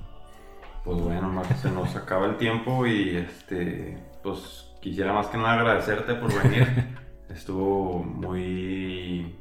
Pues 0.83 1.01
bueno, 1.01 1.41
se 1.61 1.71
nos 1.71 1.95
acaba 1.95 2.25
el 2.25 2.35
tiempo 2.35 2.85
y 2.85 3.15
este. 3.15 3.97
Pues 4.23 4.73
quisiera 4.81 5.13
más 5.13 5.27
que 5.27 5.37
nada 5.37 5.53
agradecerte 5.53 6.15
por 6.15 6.33
venir. 6.43 6.67
estuvo 7.29 8.03
muy 8.03 9.39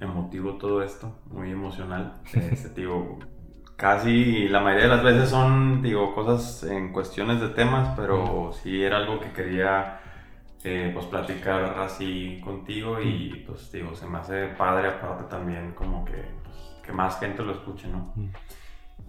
emotivo 0.00 0.58
todo 0.58 0.82
esto, 0.82 1.20
muy 1.30 1.50
emocional. 1.52 2.20
Este, 2.34 2.82
digo, 2.82 3.18
casi 3.76 4.46
la 4.50 4.60
mayoría 4.60 4.90
de 4.90 4.96
las 4.96 5.04
veces 5.04 5.30
son, 5.30 5.80
digo, 5.80 6.14
cosas 6.14 6.64
en 6.64 6.92
cuestiones 6.92 7.40
de 7.40 7.48
temas, 7.48 7.96
pero 7.96 8.52
sí 8.62 8.82
era 8.82 8.98
algo 8.98 9.20
que 9.20 9.32
quería 9.32 10.02
eh, 10.64 10.90
pues 10.92 11.06
platicar 11.06 11.78
así 11.78 12.40
contigo 12.42 13.00
y 13.00 13.44
pues 13.46 13.70
digo, 13.70 13.94
se 13.94 14.06
me 14.06 14.18
hace 14.18 14.48
padre 14.48 14.88
aparte 14.88 15.24
también 15.24 15.72
como 15.72 16.04
que, 16.04 16.24
pues, 16.42 16.56
que 16.84 16.92
más 16.92 17.18
gente 17.20 17.42
lo 17.42 17.52
escuche, 17.52 17.88
¿no? 17.88 18.12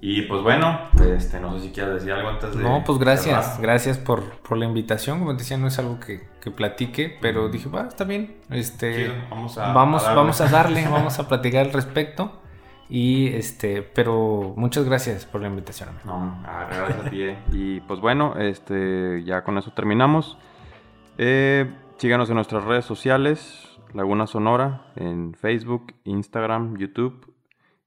Y 0.01 0.21
pues 0.23 0.41
bueno, 0.41 0.79
este, 1.13 1.39
no 1.41 1.57
sé 1.57 1.65
si 1.65 1.71
quieres 1.71 1.95
decir 1.95 2.13
algo 2.13 2.29
antes 2.29 2.55
de. 2.55 2.63
No, 2.63 2.83
pues 2.85 2.99
gracias, 2.99 3.59
gracias 3.59 3.97
por, 3.97 4.23
por, 4.39 4.57
la 4.57 4.65
invitación. 4.65 5.19
Como 5.19 5.31
te 5.31 5.39
decía, 5.39 5.57
no 5.57 5.67
es 5.67 5.77
algo 5.77 5.99
que, 5.99 6.29
que 6.39 6.51
platique, 6.51 7.17
pero 7.19 7.49
dije, 7.49 7.67
va, 7.67 7.87
está 7.87 8.05
bien. 8.05 8.37
Este, 8.49 9.11
vamos 9.29 9.57
a, 9.57 9.73
vamos, 9.73 10.05
a 10.05 10.13
vamos 10.13 10.39
a 10.39 10.47
darle, 10.47 10.87
vamos 10.91 11.19
a 11.19 11.27
platicar 11.27 11.65
al 11.65 11.73
respecto. 11.73 12.39
Y 12.87 13.27
este, 13.35 13.81
pero 13.81 14.53
muchas 14.55 14.85
gracias 14.85 15.25
por 15.25 15.41
la 15.41 15.47
invitación. 15.47 15.89
No, 16.05 16.41
gracias 16.43 17.05
a 17.05 17.09
ti. 17.09 17.21
Eh. 17.23 17.37
Y 17.51 17.79
pues 17.81 17.99
bueno, 17.99 18.35
este, 18.37 19.23
ya 19.25 19.43
con 19.43 19.57
eso 19.57 19.71
terminamos. 19.71 20.37
Eh, 21.21 21.69
síganos 21.97 22.29
en 22.29 22.35
nuestras 22.35 22.63
redes 22.63 22.85
sociales, 22.85 23.77
Laguna 23.93 24.25
Sonora, 24.25 24.93
en 24.95 25.33
Facebook, 25.33 25.93
Instagram, 26.05 26.77
YouTube 26.77 27.35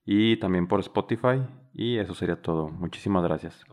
y 0.04 0.36
también 0.36 0.68
por 0.68 0.80
Spotify. 0.80 1.42
Y 1.72 1.96
eso 1.96 2.12
sería 2.12 2.42
todo. 2.42 2.68
Muchísimas 2.68 3.24
gracias. 3.24 3.64